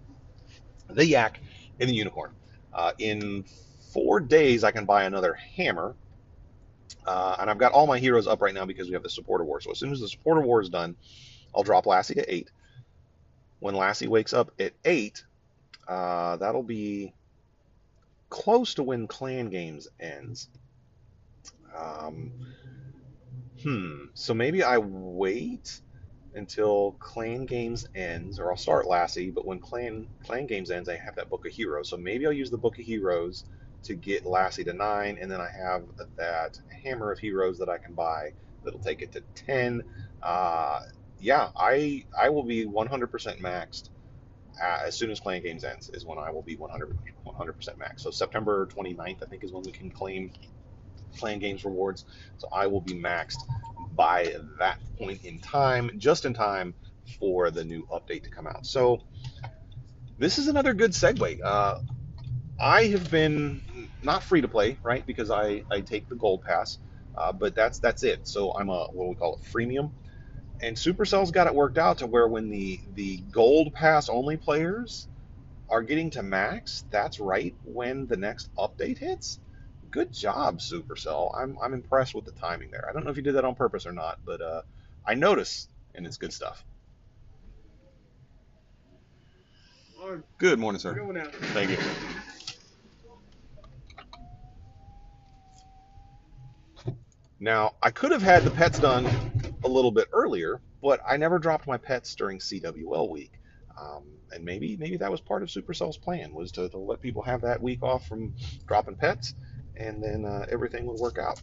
[0.89, 1.39] the yak,
[1.79, 2.31] and the unicorn.
[2.73, 3.45] Uh, in
[3.95, 5.95] four days, I can buy another hammer.
[7.07, 9.45] Uh, and I've got all my heroes up right now because we have the supporter
[9.45, 9.61] war.
[9.61, 10.97] So as soon as the supporter war is done,
[11.55, 12.51] I'll drop Lassie to 8.
[13.59, 15.23] When Lassie wakes up at 8,
[15.87, 17.13] uh, that'll be
[18.29, 20.49] close to when Clan Games ends.
[21.73, 22.31] Um,
[23.63, 24.05] hmm.
[24.13, 25.79] So maybe I wait
[26.33, 29.31] until Clan Games ends, or I'll start Lassie.
[29.31, 31.89] But when Clan Clan Games ends, I have that Book of Heroes.
[31.89, 33.45] So maybe I'll use the Book of Heroes
[33.85, 35.83] to get Lassie to nine, and then I have
[36.17, 39.83] that Hammer of Heroes that I can buy that'll take it to ten.
[40.21, 40.81] Uh,
[41.19, 43.89] yeah, I I will be 100% maxed
[44.61, 48.03] uh, as soon as Clan Games ends is when I will be 100 100% max.
[48.03, 50.31] So September 29th, I think, is when we can claim
[51.17, 52.05] Clan Games rewards.
[52.37, 53.39] So I will be maxed
[53.93, 56.73] by that point in time, just in time
[57.19, 58.65] for the new update to come out.
[58.65, 59.01] So
[60.17, 61.39] this is another good segue.
[61.43, 61.79] Uh,
[62.59, 63.61] I have been
[64.03, 65.05] not free to play, right?
[65.05, 66.79] Because I, I take the gold pass,
[67.15, 68.27] uh, but that's that's it.
[68.27, 69.93] So I'm a what do we call it freemium,
[70.61, 75.07] and Supercell's got it worked out to where when the the gold pass only players
[75.69, 79.39] are getting to max, that's right when the next update hits.
[79.91, 81.31] Good job, Supercell.
[81.37, 82.87] I'm I'm impressed with the timing there.
[82.89, 84.61] I don't know if you did that on purpose or not, but uh,
[85.05, 86.65] I notice, and it's good stuff.
[90.39, 90.93] Good morning, sir.
[91.53, 91.77] Thank you.
[97.39, 99.05] Now, I could have had the pets done
[99.63, 103.33] a little bit earlier, but I never dropped my pets during CWL week.
[103.79, 107.21] Um, and maybe maybe that was part of Supercell's plan was to, to, let people
[107.23, 108.33] have that week off from
[108.67, 109.35] dropping pets,
[109.75, 111.41] and then uh, everything would work out.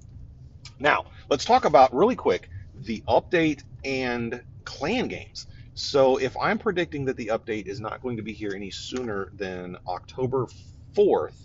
[0.78, 5.46] Now, let's talk about really quick the update and clan games.
[5.74, 9.30] So if I'm predicting that the update is not going to be here any sooner
[9.34, 10.46] than October
[10.94, 11.36] 4th,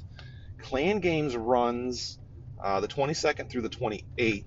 [0.61, 2.17] clan games runs
[2.63, 4.45] uh, the 22nd through the 28th,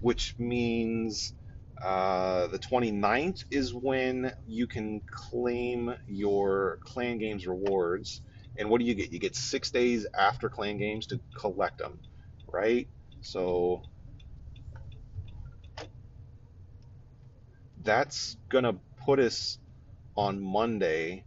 [0.00, 1.34] which means
[1.82, 8.22] uh, the 29th is when you can claim your Clan Games rewards.
[8.56, 9.12] And what do you get?
[9.12, 12.00] You get six days after Clan Games to collect them,
[12.52, 12.88] right?
[13.22, 13.82] So
[17.82, 19.58] that's going to put us
[20.16, 21.24] on Monday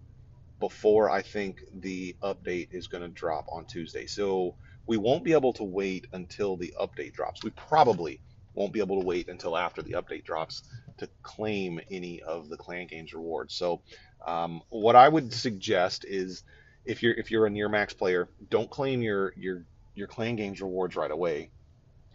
[0.60, 4.06] before I think the update is going to drop on Tuesday.
[4.08, 4.56] So
[4.88, 7.44] we won't be able to wait until the update drops.
[7.44, 8.22] We probably
[8.54, 10.64] won't be able to wait until after the update drops
[10.98, 13.54] to claim any of the Clan Games rewards.
[13.54, 13.82] So,
[14.26, 16.44] um, what I would suggest is
[16.86, 20.62] if you're if you're a near max player, don't claim your your your Clan Games
[20.62, 21.50] rewards right away,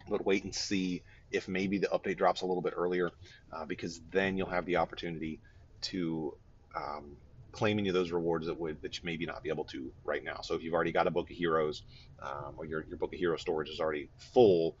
[0.09, 3.11] but wait and see if maybe the update drops a little bit earlier,
[3.53, 5.39] uh, because then you'll have the opportunity
[5.81, 6.35] to
[6.75, 7.15] um,
[7.51, 10.23] claim any of those rewards that would that you maybe not be able to right
[10.23, 10.39] now.
[10.41, 11.83] So if you've already got a book of heroes,
[12.21, 14.75] um, or your your book of hero storage is already full,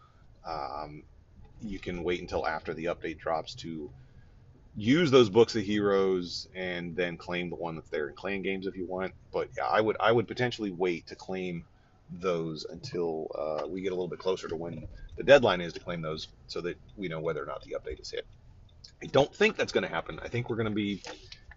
[0.45, 1.03] um,
[1.61, 3.91] you can wait until after the update drops to
[4.75, 8.67] use those books of heroes and then claim the one that's there in clan games
[8.67, 9.13] if you want.
[9.31, 11.65] But yeah, I would I would potentially wait to claim
[12.09, 15.79] those until uh, we get a little bit closer to when the deadline is to
[15.79, 18.25] claim those, so that we know whether or not the update is hit.
[19.03, 20.19] I don't think that's going to happen.
[20.21, 21.01] I think we're going to be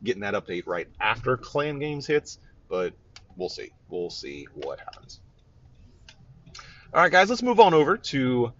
[0.05, 2.39] getting that update right after clan games hits,
[2.69, 2.95] but
[3.37, 3.73] we'll see.
[3.89, 5.21] We'll see what happens.
[6.93, 8.53] All right, guys, let's move on over to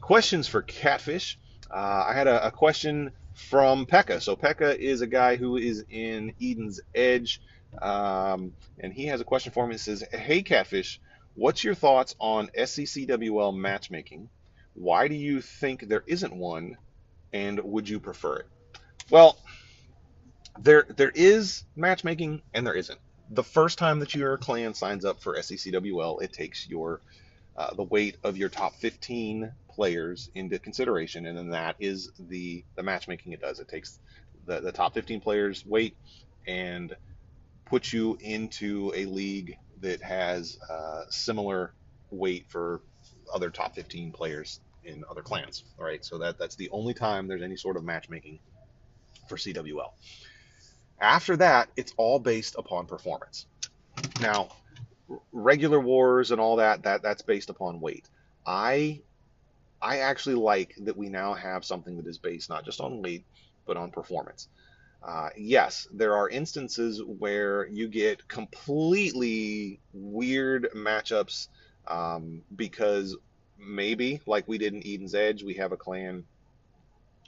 [0.00, 1.38] questions for Catfish.
[1.70, 4.22] Uh, I had a, a question from Pekka.
[4.22, 7.40] So Pekka is a guy who is in Eden's Edge,
[7.80, 9.74] um, and he has a question for me.
[9.74, 11.00] It says, "Hey Catfish,
[11.34, 14.28] what's your thoughts on SCCWL matchmaking?
[14.74, 16.76] Why do you think there isn't one,
[17.32, 18.46] and would you prefer it?"
[19.10, 19.36] Well,
[20.62, 22.98] there there is matchmaking and there isn't.
[23.30, 27.00] The first time that your clan signs up for SECWL, it takes your
[27.56, 32.64] uh, the weight of your top 15 players into consideration, and then that is the
[32.76, 33.60] the matchmaking it does.
[33.60, 33.98] It takes
[34.46, 35.96] the, the top 15 players' weight
[36.46, 36.94] and
[37.66, 41.72] puts you into a league that has uh, similar
[42.10, 42.80] weight for
[43.32, 45.64] other top 15 players in other clans.
[45.78, 48.40] All right, so that that's the only time there's any sort of matchmaking
[49.28, 49.92] for CWL.
[51.00, 53.46] After that, it's all based upon performance.
[54.20, 54.48] Now,
[55.32, 58.08] regular wars and all that that that's based upon weight.
[58.46, 59.00] I
[59.82, 63.24] I actually like that we now have something that is based not just on weight
[63.66, 64.48] but on performance.
[65.02, 71.48] Uh, yes, there are instances where you get completely weird matchups
[71.86, 73.16] um, because
[73.58, 76.24] maybe, like we did in Eden's Edge, we have a clan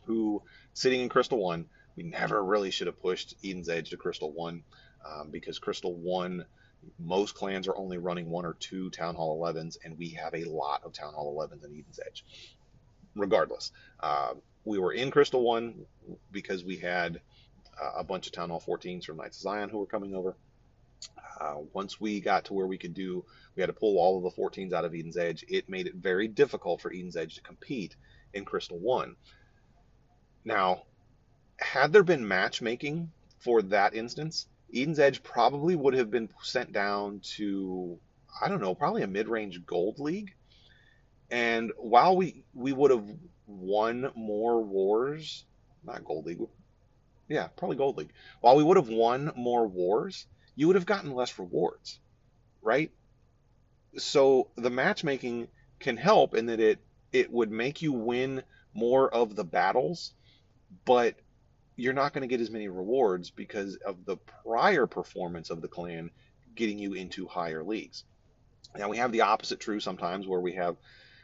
[0.04, 0.42] who,
[0.74, 1.64] sitting in Crystal 1,
[1.96, 4.62] we never really should have pushed Eden's Edge to Crystal 1
[5.04, 6.44] um, because Crystal 1
[6.98, 10.44] most clans are only running one or two Town Hall 11s, and we have a
[10.44, 12.24] lot of Town Hall 11s in Eden's Edge.
[13.14, 14.34] Regardless, uh,
[14.64, 15.74] we were in Crystal 1
[16.30, 17.20] because we had
[17.80, 20.36] uh, a bunch of Town Hall 14s from Knights of Zion who were coming over.
[21.40, 23.24] Uh, once we got to where we could do,
[23.56, 25.44] we had to pull all of the 14s out of Eden's Edge.
[25.48, 27.96] It made it very difficult for Eden's Edge to compete
[28.32, 29.16] in Crystal 1.
[30.44, 30.84] Now,
[31.62, 37.20] had there been matchmaking for that instance, Eden's Edge probably would have been sent down
[37.36, 37.98] to,
[38.40, 40.34] I don't know, probably a mid-range gold league.
[41.30, 43.06] And while we we would have
[43.46, 45.44] won more wars,
[45.84, 46.40] not gold league,
[47.28, 48.12] yeah, probably gold league.
[48.40, 51.98] While we would have won more wars, you would have gotten less rewards,
[52.60, 52.90] right?
[53.96, 55.48] So the matchmaking
[55.80, 56.80] can help in that it
[57.12, 58.42] it would make you win
[58.74, 60.12] more of the battles,
[60.84, 61.14] but
[61.82, 65.66] you're not going to get as many rewards because of the prior performance of the
[65.66, 66.10] clan
[66.54, 68.04] getting you into higher leagues.
[68.76, 70.76] Now we have the opposite true sometimes where we have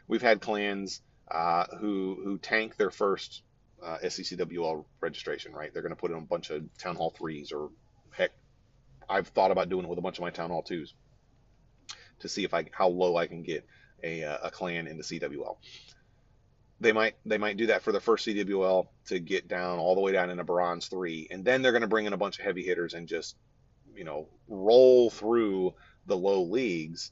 [0.09, 1.01] we've had clans
[1.31, 3.41] uh, who who tank their first
[3.81, 5.73] uh, SCCWL registration, right?
[5.73, 7.69] They're going to put in a bunch of Town Hall threes or
[8.11, 8.31] heck,
[9.09, 10.93] I've thought about doing it with a bunch of my Town Hall twos
[12.19, 13.65] to see if I how low I can get
[14.03, 15.55] a, uh, a clan into CWL
[16.79, 20.01] they might they might do that for the first CWL to get down all the
[20.01, 22.45] way down into bronze three, and then they're going to bring in a bunch of
[22.45, 23.35] heavy hitters and just
[23.95, 25.73] you know roll through
[26.05, 27.11] the low leagues.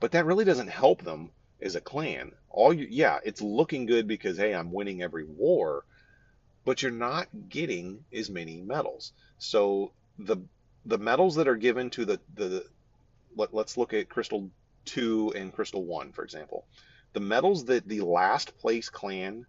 [0.00, 1.30] But that really doesn't help them
[1.62, 2.32] as a clan.
[2.50, 5.84] All you yeah, it's looking good because hey, I'm winning every war,
[6.64, 9.12] but you're not getting as many medals.
[9.38, 10.38] So the
[10.84, 12.64] the medals that are given to the the
[13.36, 14.50] let, let's look at Crystal
[14.86, 16.66] 2 and Crystal 1 for example
[17.14, 19.46] the medals that the last place clan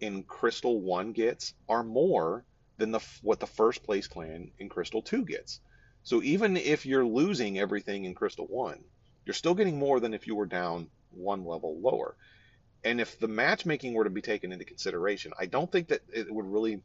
[0.00, 2.44] in Crystal 1 gets are more
[2.78, 5.60] than the what the first place clan in Crystal 2 gets.
[6.02, 8.82] So even if you're losing everything in Crystal 1,
[9.24, 12.16] you're still getting more than if you were down one level lower.
[12.82, 16.32] And if the matchmaking were to be taken into consideration, I don't think that it
[16.32, 16.82] would really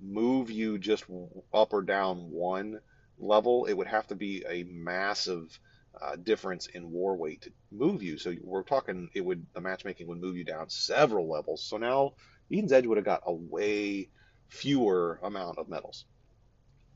[0.00, 1.04] move you just
[1.52, 2.80] up or down one
[3.18, 3.66] level.
[3.66, 5.58] It would have to be a massive
[6.00, 8.18] uh, difference in war weight to move you.
[8.18, 11.62] So we're talking it would the matchmaking would move you down several levels.
[11.62, 12.14] So now
[12.52, 14.08] Eden's Edge would have got a way
[14.48, 16.04] fewer amount of medals.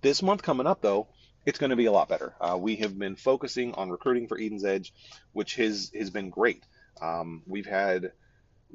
[0.03, 1.09] This month coming up though,
[1.47, 2.35] it's going to be a lot better.
[2.41, 4.93] Uh, we have been focusing on recruiting for Eden's Edge,
[5.33, 6.65] which has has been great.
[7.01, 8.13] Um, we've had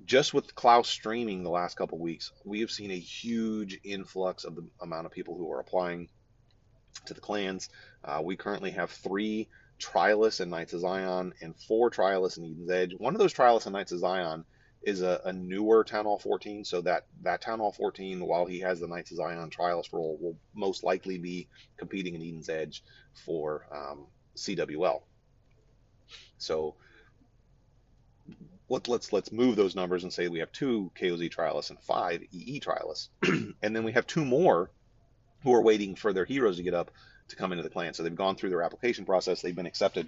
[0.05, 4.55] just with Klaus streaming the last couple weeks, we have seen a huge influx of
[4.55, 6.09] the amount of people who are applying
[7.05, 7.69] to the clans.
[8.03, 9.47] Uh, we currently have three
[9.80, 12.93] Trialists and Knights of Zion, and four Trialists in Eden's Edge.
[12.97, 14.45] One of those Trialists and Knights of Zion
[14.84, 18.59] is a, a, newer Town Hall 14, so that, that Town Hall 14, while he
[18.59, 21.47] has the Knights of Zion Trialist role, will most likely be
[21.78, 22.84] competing in Eden's Edge
[23.26, 24.05] for um,
[24.36, 25.01] CWL.
[26.38, 26.76] So
[28.69, 32.21] let, let's let's move those numbers and say we have two KOZ trialists and five
[32.32, 33.09] EE trialists,
[33.61, 34.71] and then we have two more
[35.43, 36.91] who are waiting for their heroes to get up
[37.30, 37.93] to come into the clan.
[37.93, 40.07] So they've gone through their application process, they've been accepted,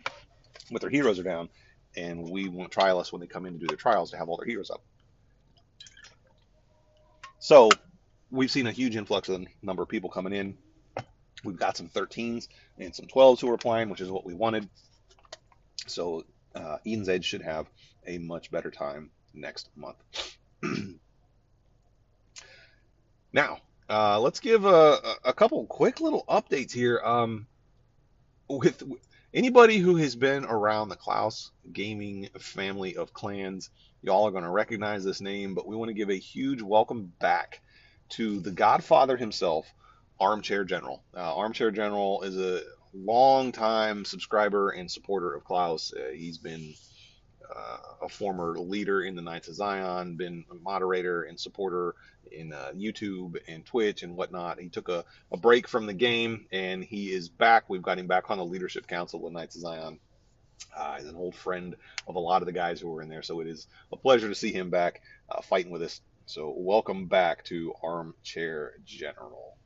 [0.72, 1.50] but their heroes are down,
[1.96, 4.38] and we want trialists when they come in to do their trials to have all
[4.38, 4.82] their heroes up.
[7.40, 7.70] So
[8.30, 10.58] we've seen a huge influx of the number of people coming in.
[11.44, 12.48] We've got some 13s
[12.78, 14.68] and some 12s who are applying, which is what we wanted.
[15.86, 17.68] So uh, Eden's Edge should have
[18.06, 19.98] a much better time next month.
[23.34, 23.60] now,
[23.90, 27.00] uh, let's give a, a, couple quick little updates here.
[27.04, 27.48] Um,
[28.50, 28.84] with
[29.34, 33.70] anybody who has been around the Klaus gaming family of clans,
[34.02, 37.14] y'all are going to recognize this name, but we want to give a huge welcome
[37.20, 37.62] back
[38.10, 39.74] to the godfather himself,
[40.20, 41.04] Armchair General.
[41.16, 42.62] Uh, Armchair General is a
[42.94, 45.94] long-time subscriber and supporter of Klaus.
[45.94, 46.74] Uh, he's been
[47.56, 51.96] uh, a former leader in the Knights of Zion, been a moderator and supporter
[52.32, 54.60] in uh, YouTube and Twitch and whatnot.
[54.60, 57.70] He took a, a break from the game and he is back.
[57.70, 60.00] We've got him back on the leadership council of Knights of Zion.
[60.76, 61.76] Uh, he's an old friend
[62.08, 64.28] of a lot of the guys who were in there, so it is a pleasure
[64.28, 66.02] to see him back uh, fighting with us.
[66.26, 69.57] So welcome back to Armchair General.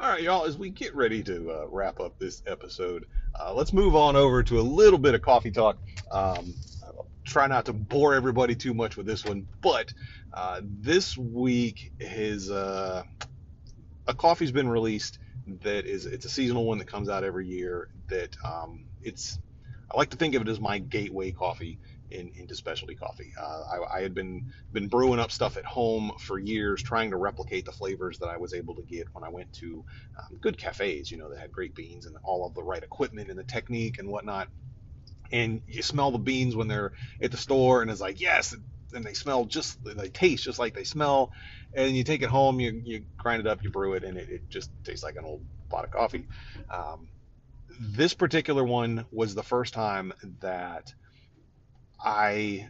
[0.00, 3.06] All right, y'all, as we get ready to uh, wrap up this episode,
[3.38, 5.78] uh, let's move on over to a little bit of coffee talk.
[6.10, 9.94] Um, I'll try not to bore everybody too much with this one, but
[10.32, 13.04] uh, this week his uh,
[14.08, 15.20] a coffee's been released
[15.62, 17.88] that is it's a seasonal one that comes out every year.
[18.08, 19.38] That um, it's
[19.92, 21.78] I like to think of it as my gateway coffee
[22.14, 23.32] in, into specialty coffee.
[23.38, 27.16] Uh, I, I, had been been brewing up stuff at home for years, trying to
[27.16, 29.84] replicate the flavors that I was able to get when I went to
[30.18, 31.10] um, good cafes.
[31.10, 33.98] You know, that had great beans and all of the right equipment and the technique
[33.98, 34.48] and whatnot.
[35.32, 38.54] And you smell the beans when they're at the store, and it's like, yes,
[38.94, 41.32] and they smell just, they taste just like they smell.
[41.74, 44.28] And you take it home, you you grind it up, you brew it, and it,
[44.30, 46.28] it just tastes like an old pot of coffee.
[46.70, 47.08] Um,
[47.80, 50.94] this particular one was the first time that
[52.02, 52.68] I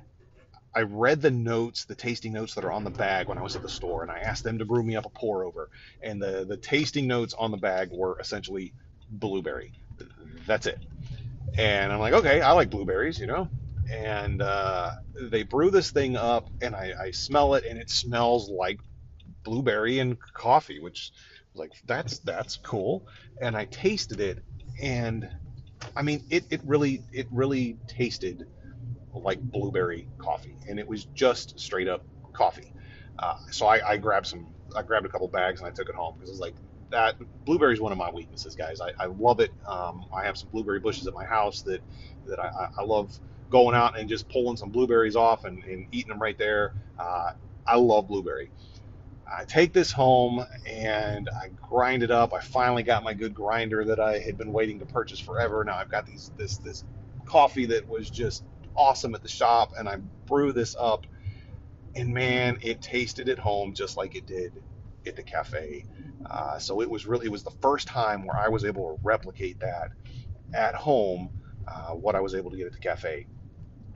[0.75, 3.57] I read the notes, the tasting notes that are on the bag when I was
[3.57, 5.71] at the store, and I asked them to brew me up a pour over.
[6.03, 8.75] And the the tasting notes on the bag were essentially
[9.09, 9.73] blueberry.
[10.47, 10.79] That's it.
[11.59, 13.49] And I'm like, okay, I like blueberries, you know.
[13.93, 14.91] And uh,
[15.31, 18.81] they brew this thing up, and I, I smell it, and it smells like
[19.45, 21.13] blueberry and coffee, which
[21.55, 23.07] was like that's that's cool.
[23.41, 24.43] And I tasted it,
[24.83, 25.29] and
[25.97, 28.45] I mean, it, it really it really tasted
[29.19, 32.73] like blueberry coffee, and it was just straight up coffee.
[33.19, 34.47] Uh, so I, I, grabbed some,
[34.77, 36.55] I grabbed a couple bags and I took it home because I was like
[36.91, 37.17] that.
[37.45, 38.81] Blueberry is one of my weaknesses, guys.
[38.81, 39.53] I, I love it.
[39.67, 41.81] Um, I have some blueberry bushes at my house that
[42.27, 43.19] that I, I, love
[43.51, 46.75] going out and just pulling some blueberries off and, and eating them right there.
[46.99, 47.33] Uh,
[47.67, 48.51] I love blueberry.
[49.31, 52.33] I take this home and I grind it up.
[52.33, 55.65] I finally got my good grinder that I had been waiting to purchase forever.
[55.65, 56.85] Now I've got these this this
[57.25, 58.45] coffee that was just
[58.77, 59.97] awesome at the shop, and I
[60.27, 61.07] brew this up,
[61.95, 64.63] and man, it tasted at home just like it did
[65.07, 65.85] at the cafe.
[66.29, 69.01] Uh, so it was really it was the first time where I was able to
[69.03, 69.91] replicate that
[70.55, 71.31] at home,
[71.69, 73.27] uh, what I was able to get at the cafe.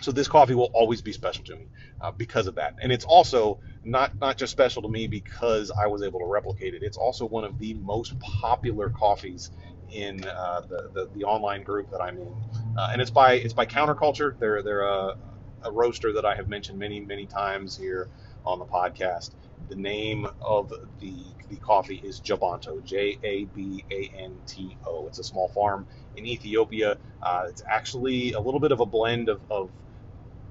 [0.00, 1.66] So this coffee will always be special to me
[2.00, 5.86] uh, because of that, and it's also not not just special to me because I
[5.88, 6.82] was able to replicate it.
[6.82, 9.50] It's also one of the most popular coffees
[9.90, 12.34] in uh, the, the, the online group that I'm in,
[12.78, 14.38] uh, and it's by it's by Counterculture.
[14.38, 15.16] They're they're a,
[15.64, 18.08] a, roaster that I have mentioned many many times here
[18.46, 19.32] on the podcast.
[19.68, 21.14] The name of the
[21.48, 25.08] the coffee is Jabanto, J A B A N T O.
[25.08, 26.98] It's a small farm in Ethiopia.
[27.20, 29.70] Uh, it's actually a little bit of a blend of, of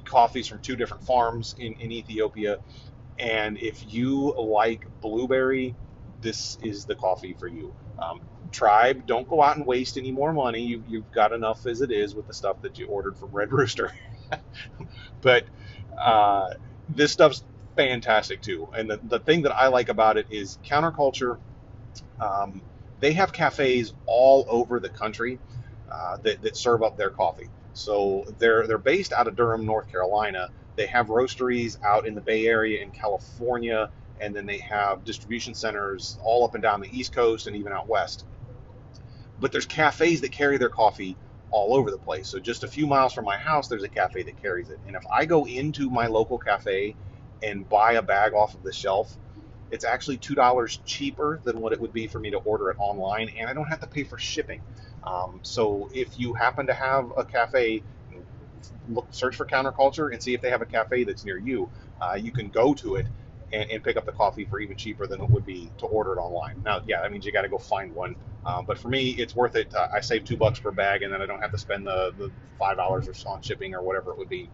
[0.04, 2.58] coffees from two different farms in, in Ethiopia.
[3.18, 5.76] And if you like blueberry,
[6.20, 7.74] this is the coffee for you.
[7.98, 8.20] Um,
[8.52, 10.62] tribe, don't go out and waste any more money.
[10.62, 13.52] You, you've got enough as it is with the stuff that you ordered from Red
[13.54, 13.92] Rooster.
[15.22, 15.46] but
[16.00, 16.54] uh,
[16.90, 17.44] this stuff's
[17.76, 18.70] fantastic too.
[18.76, 21.38] And the, the thing that I like about it is counterculture.
[22.20, 22.62] Um,
[23.00, 25.40] they have cafes all over the country
[25.92, 27.50] uh, that, that serve up their coffee.
[27.74, 30.50] So they're they're based out of Durham, North Carolina.
[30.76, 35.54] They have roasteries out in the Bay Area in California, and then they have distribution
[35.54, 38.26] centers all up and down the East Coast and even out west
[39.40, 41.16] but there's cafes that carry their coffee
[41.52, 42.28] all over the place.
[42.28, 44.80] So just a few miles from my house, there's a cafe that carries it.
[44.88, 46.96] And if I go into my local cafe
[47.42, 49.16] and buy a bag off of the shelf,
[49.70, 52.78] it's actually two dollars cheaper than what it would be for me to order it
[52.80, 54.62] online, and I don't have to pay for shipping.
[55.04, 57.84] Um, so if you happen to have a cafe
[58.90, 61.70] look search for counterculture and see if they have a cafe that's near you.
[62.02, 63.08] Uh, you can go to it
[63.52, 66.14] and, and, pick up the coffee for even cheaper than it would be to order
[66.14, 66.62] it online.
[66.64, 68.16] Now, yeah, that means you got to go find one.
[68.48, 69.76] Um, but for me, it's worth it.
[69.76, 72.14] Uh, I save two bucks per bag, and then I don't have to spend the,
[72.18, 74.52] the five dollars or so on shipping or whatever it would be.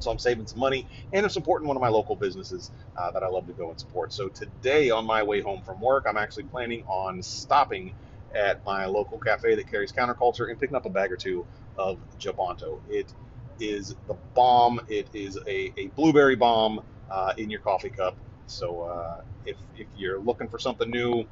[0.00, 3.22] So I'm saving some money, and I'm supporting one of my local businesses uh, that
[3.24, 4.12] I love to go and support.
[4.12, 7.94] So today, on my way home from work, I'm actually planning on stopping
[8.34, 11.46] at my local cafe that carries counterculture and picking up a bag or two
[11.78, 12.80] of Jabanto.
[12.90, 13.14] It
[13.60, 14.80] is the bomb.
[14.88, 18.18] It is a, a blueberry bomb uh, in your coffee cup.
[18.46, 21.24] So uh, if, if you're looking for something new,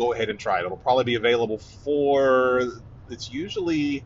[0.00, 0.64] go ahead and try it.
[0.64, 2.62] It'll probably be available for,
[3.10, 4.02] it's usually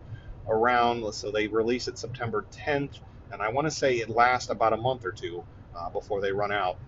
[0.49, 2.99] around, so they release it September 10th,
[3.31, 5.45] and I want to say it lasts about a month or two
[5.79, 6.79] uh, before they run out.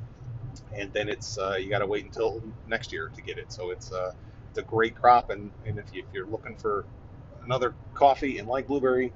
[0.77, 3.53] And then it's, uh, you got to wait until next year to get it.
[3.53, 4.13] So it's, uh,
[4.51, 6.85] it's a great crop, and, and if, you, if you're looking for
[7.45, 9.13] another coffee and like blueberry,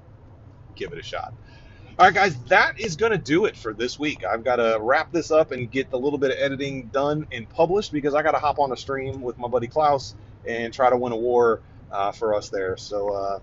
[0.76, 1.34] give it a shot.
[2.00, 4.24] All right, guys, that is going to do it for this week.
[4.24, 7.46] I've got to wrap this up and get a little bit of editing done and
[7.46, 10.14] published because I got to hop on a stream with my buddy Klaus
[10.48, 11.60] and try to win a war
[11.92, 12.78] uh, for us there.
[12.78, 13.40] So, uh,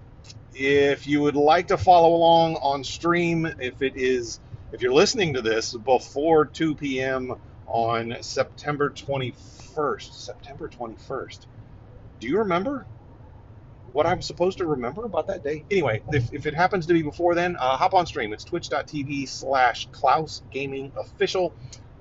[0.55, 4.39] if you would like to follow along on stream, if it is,
[4.71, 7.35] if you're listening to this before 2 p.m.
[7.67, 11.45] on September 21st, September 21st,
[12.19, 12.87] do you remember?
[13.93, 15.63] What I'm supposed to remember about that day.
[15.71, 18.33] Anyway, if, if it happens to be before then, uh, hop on stream.
[18.33, 21.53] It's twitch.tv slash Klaus Gaming Official,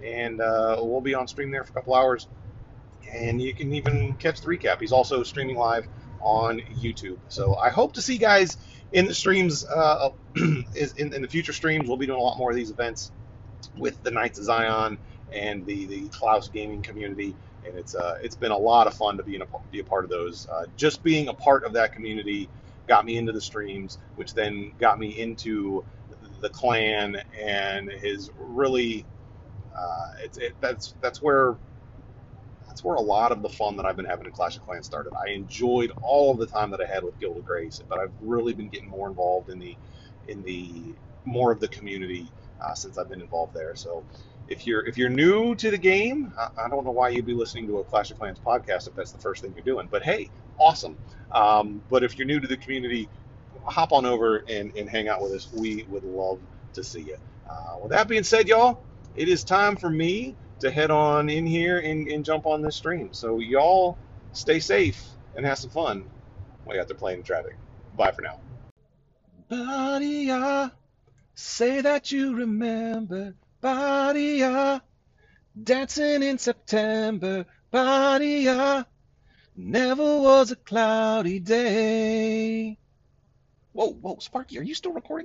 [0.04, 2.28] and uh, we'll be on stream there for a couple hours.
[3.10, 4.80] And you can even catch the recap.
[4.80, 5.86] He's also streaming live
[6.20, 7.18] on YouTube.
[7.28, 8.56] So I hope to see guys
[8.92, 10.64] in the streams, uh, in,
[10.98, 11.88] in the future streams.
[11.88, 13.12] We'll be doing a lot more of these events
[13.76, 14.98] with the Knights of Zion
[15.32, 17.34] and the, the Klaus Gaming community
[17.66, 19.84] and it's uh, it's been a lot of fun to be in a, be a
[19.84, 20.48] part of those.
[20.48, 22.48] Uh, just being a part of that community
[22.86, 25.84] got me into the streams, which then got me into
[26.40, 29.04] the clan, and is really
[29.76, 31.56] uh, it's it, that's that's where
[32.68, 34.86] that's where a lot of the fun that I've been having in Clash of Clans
[34.86, 35.12] started.
[35.14, 38.12] I enjoyed all of the time that I had with Guild of Grace, but I've
[38.20, 39.76] really been getting more involved in the
[40.28, 40.94] in the
[41.24, 42.28] more of the community
[42.60, 43.74] uh, since I've been involved there.
[43.76, 44.04] So
[44.48, 47.34] if you're if you're new to the game, I, I, don't know why you'd be
[47.34, 49.88] listening to a Clash of Clans podcast if that's the first thing you're doing.
[49.90, 50.96] But hey, awesome.
[51.32, 53.08] Um, but if you're new to the community,
[53.64, 55.48] hop on over and, and hang out with us.
[55.52, 56.38] We would love
[56.74, 57.16] to see you.
[57.48, 58.82] Uh, with that being said, y'all,
[59.16, 62.76] it is time for me to head on in here and, and jump on this
[62.76, 63.12] stream.
[63.12, 63.98] So y'all
[64.32, 65.02] stay safe
[65.34, 66.04] and have some fun
[66.64, 67.56] while you're out there playing in traffic.
[67.96, 68.40] Bye for now.
[69.48, 70.70] Buddy, uh,
[71.34, 74.82] say that you remember Badia,
[75.62, 78.86] dancing in September, Badia,
[79.56, 82.78] never was a cloudy day.
[83.72, 85.24] Whoa, whoa, Sparky, are you still recording?